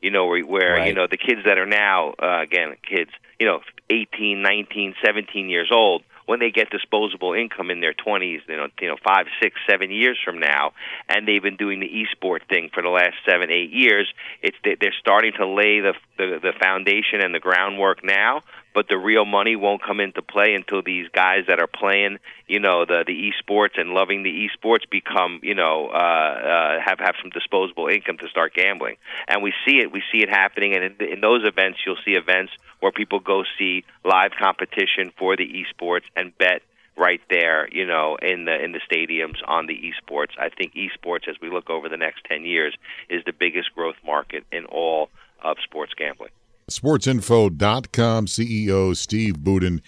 You 0.00 0.10
know, 0.10 0.26
where, 0.26 0.44
where 0.44 0.72
right. 0.74 0.88
you 0.88 0.94
know 0.94 1.06
the 1.06 1.16
kids 1.16 1.42
that 1.44 1.58
are 1.58 1.66
now 1.66 2.14
uh, 2.20 2.42
again 2.42 2.76
kids, 2.88 3.10
you 3.38 3.46
know, 3.46 3.60
18, 3.90 4.42
19, 4.42 4.94
17 5.04 5.48
years 5.48 5.70
old 5.72 6.02
when 6.26 6.40
they 6.40 6.50
get 6.50 6.70
disposable 6.70 7.34
income 7.34 7.70
in 7.70 7.80
their 7.80 7.92
20s, 7.92 8.40
you 8.48 8.56
know, 8.56 8.68
you 8.80 8.88
know, 8.88 8.96
five, 9.04 9.26
six, 9.42 9.56
seven 9.68 9.90
years 9.90 10.18
from 10.24 10.38
now, 10.38 10.72
and 11.08 11.26
they've 11.26 11.42
been 11.42 11.56
doing 11.56 11.80
the 11.80 11.86
e-sport 11.86 12.42
thing 12.48 12.70
for 12.72 12.82
the 12.82 12.88
last 12.88 13.14
seven, 13.28 13.50
eight 13.50 13.70
years. 13.70 14.12
It's 14.42 14.56
they're 14.64 14.94
starting 15.00 15.32
to 15.38 15.46
lay 15.46 15.80
the 15.80 15.94
the, 16.18 16.38
the 16.40 16.52
foundation 16.60 17.20
and 17.22 17.34
the 17.34 17.40
groundwork 17.40 18.04
now 18.04 18.42
but 18.74 18.88
the 18.88 18.96
real 18.96 19.24
money 19.24 19.56
won't 19.56 19.82
come 19.82 20.00
into 20.00 20.22
play 20.22 20.54
until 20.54 20.82
these 20.82 21.08
guys 21.12 21.44
that 21.48 21.60
are 21.60 21.66
playing, 21.66 22.18
you 22.46 22.60
know, 22.60 22.84
the 22.84 23.04
the 23.06 23.32
esports 23.32 23.78
and 23.80 23.90
loving 23.90 24.22
the 24.22 24.48
esports 24.48 24.88
become, 24.90 25.40
you 25.42 25.54
know, 25.54 25.88
uh, 25.88 25.96
uh, 25.96 26.80
have 26.84 26.98
have 26.98 27.14
some 27.20 27.30
disposable 27.30 27.88
income 27.88 28.18
to 28.18 28.28
start 28.28 28.54
gambling. 28.54 28.96
And 29.28 29.42
we 29.42 29.52
see 29.66 29.78
it. 29.78 29.92
We 29.92 30.02
see 30.12 30.22
it 30.22 30.28
happening. 30.28 30.74
And 30.74 31.00
in, 31.00 31.12
in 31.14 31.20
those 31.20 31.44
events, 31.44 31.80
you'll 31.84 32.02
see 32.04 32.12
events 32.12 32.52
where 32.80 32.92
people 32.92 33.20
go 33.20 33.44
see 33.58 33.84
live 34.04 34.32
competition 34.38 35.12
for 35.18 35.36
the 35.36 35.46
esports 35.46 36.04
and 36.16 36.36
bet 36.38 36.62
right 36.96 37.20
there, 37.30 37.68
you 37.72 37.86
know, 37.86 38.16
in 38.20 38.44
the 38.44 38.62
in 38.62 38.72
the 38.72 38.80
stadiums 38.90 39.36
on 39.46 39.66
the 39.66 39.74
esports. 39.74 40.38
I 40.38 40.48
think 40.48 40.74
esports, 40.74 41.28
as 41.28 41.36
we 41.40 41.50
look 41.50 41.70
over 41.70 41.88
the 41.88 41.96
next 41.96 42.24
ten 42.24 42.44
years, 42.44 42.74
is 43.08 43.22
the 43.24 43.32
biggest 43.32 43.74
growth 43.74 43.96
market 44.04 44.44
in 44.52 44.64
all 44.66 45.10
of 45.42 45.56
sports 45.64 45.92
gambling. 45.96 46.30
SportsInfo.com 46.72 48.26
CEO 48.26 48.96
Steve 48.96 49.38
Budin 49.38 49.80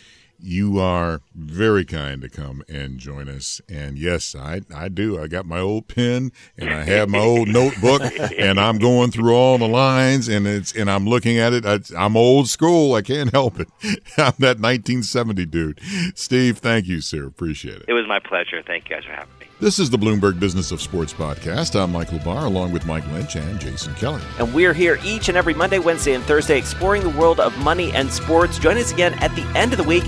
you 0.44 0.78
are 0.78 1.22
very 1.34 1.86
kind 1.86 2.20
to 2.20 2.28
come 2.28 2.62
and 2.68 2.98
join 2.98 3.28
us. 3.28 3.62
And 3.68 3.98
yes, 3.98 4.34
I, 4.34 4.60
I 4.74 4.88
do. 4.88 5.20
I 5.20 5.26
got 5.26 5.46
my 5.46 5.58
old 5.58 5.88
pen 5.88 6.32
and 6.58 6.70
I 6.70 6.82
have 6.84 7.08
my 7.08 7.18
old 7.18 7.48
notebook 7.48 8.02
and 8.38 8.60
I'm 8.60 8.78
going 8.78 9.10
through 9.10 9.34
all 9.34 9.56
the 9.56 9.68
lines 9.68 10.28
and 10.28 10.46
it's 10.46 10.72
and 10.72 10.90
I'm 10.90 11.06
looking 11.06 11.38
at 11.38 11.54
it. 11.54 11.64
I, 11.64 11.80
I'm 11.96 12.16
old 12.16 12.48
school. 12.48 12.94
I 12.94 13.00
can't 13.00 13.32
help 13.32 13.58
it. 13.58 13.68
I'm 14.18 14.34
that 14.38 14.60
1970 14.60 15.46
dude. 15.46 15.80
Steve, 16.14 16.58
thank 16.58 16.86
you, 16.86 17.00
sir. 17.00 17.26
Appreciate 17.26 17.76
it. 17.76 17.84
It 17.88 17.94
was 17.94 18.06
my 18.06 18.18
pleasure. 18.18 18.62
Thank 18.62 18.90
you 18.90 18.96
guys 18.96 19.04
for 19.04 19.12
having 19.12 19.34
me. 19.40 19.46
This 19.60 19.78
is 19.78 19.88
the 19.88 19.96
Bloomberg 19.96 20.40
Business 20.40 20.72
of 20.72 20.82
Sports 20.82 21.12
podcast. 21.14 21.80
I'm 21.80 21.92
Michael 21.92 22.18
Barr 22.18 22.46
along 22.46 22.72
with 22.72 22.86
Mike 22.86 23.06
Lynch 23.12 23.36
and 23.36 23.58
Jason 23.60 23.94
Kelly. 23.94 24.20
And 24.38 24.52
we're 24.52 24.74
here 24.74 24.98
each 25.04 25.28
and 25.28 25.38
every 25.38 25.54
Monday, 25.54 25.78
Wednesday, 25.78 26.12
and 26.14 26.24
Thursday 26.24 26.58
exploring 26.58 27.02
the 27.02 27.10
world 27.10 27.38
of 27.38 27.56
money 27.58 27.92
and 27.92 28.12
sports. 28.12 28.58
Join 28.58 28.76
us 28.76 28.92
again 28.92 29.14
at 29.14 29.34
the 29.36 29.42
end 29.56 29.72
of 29.72 29.78
the 29.78 29.84
week 29.84 30.04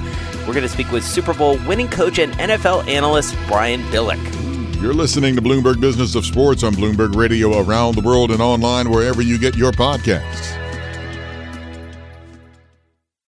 we're 0.47 0.55
going 0.55 0.63
to 0.63 0.69
speak 0.69 0.91
with 0.93 1.05
Super 1.05 1.35
Bowl 1.35 1.59
winning 1.67 1.89
coach 1.89 2.21
and 2.21 2.33
NFL 2.35 2.87
analyst 2.87 3.37
Brian 3.49 3.81
Billick. 3.85 4.23
You're 4.81 4.95
listening 4.95 5.35
to 5.35 5.43
Bloomberg 5.43 5.81
Business 5.81 6.15
of 6.15 6.25
Sports 6.25 6.63
on 6.63 6.73
Bloomberg 6.75 7.17
Radio 7.17 7.59
around 7.61 7.97
the 7.97 8.03
world 8.03 8.31
and 8.31 8.41
online 8.41 8.91
wherever 8.91 9.23
you 9.23 9.39
get 9.39 9.57
your 9.57 9.73
podcasts. 9.73 10.66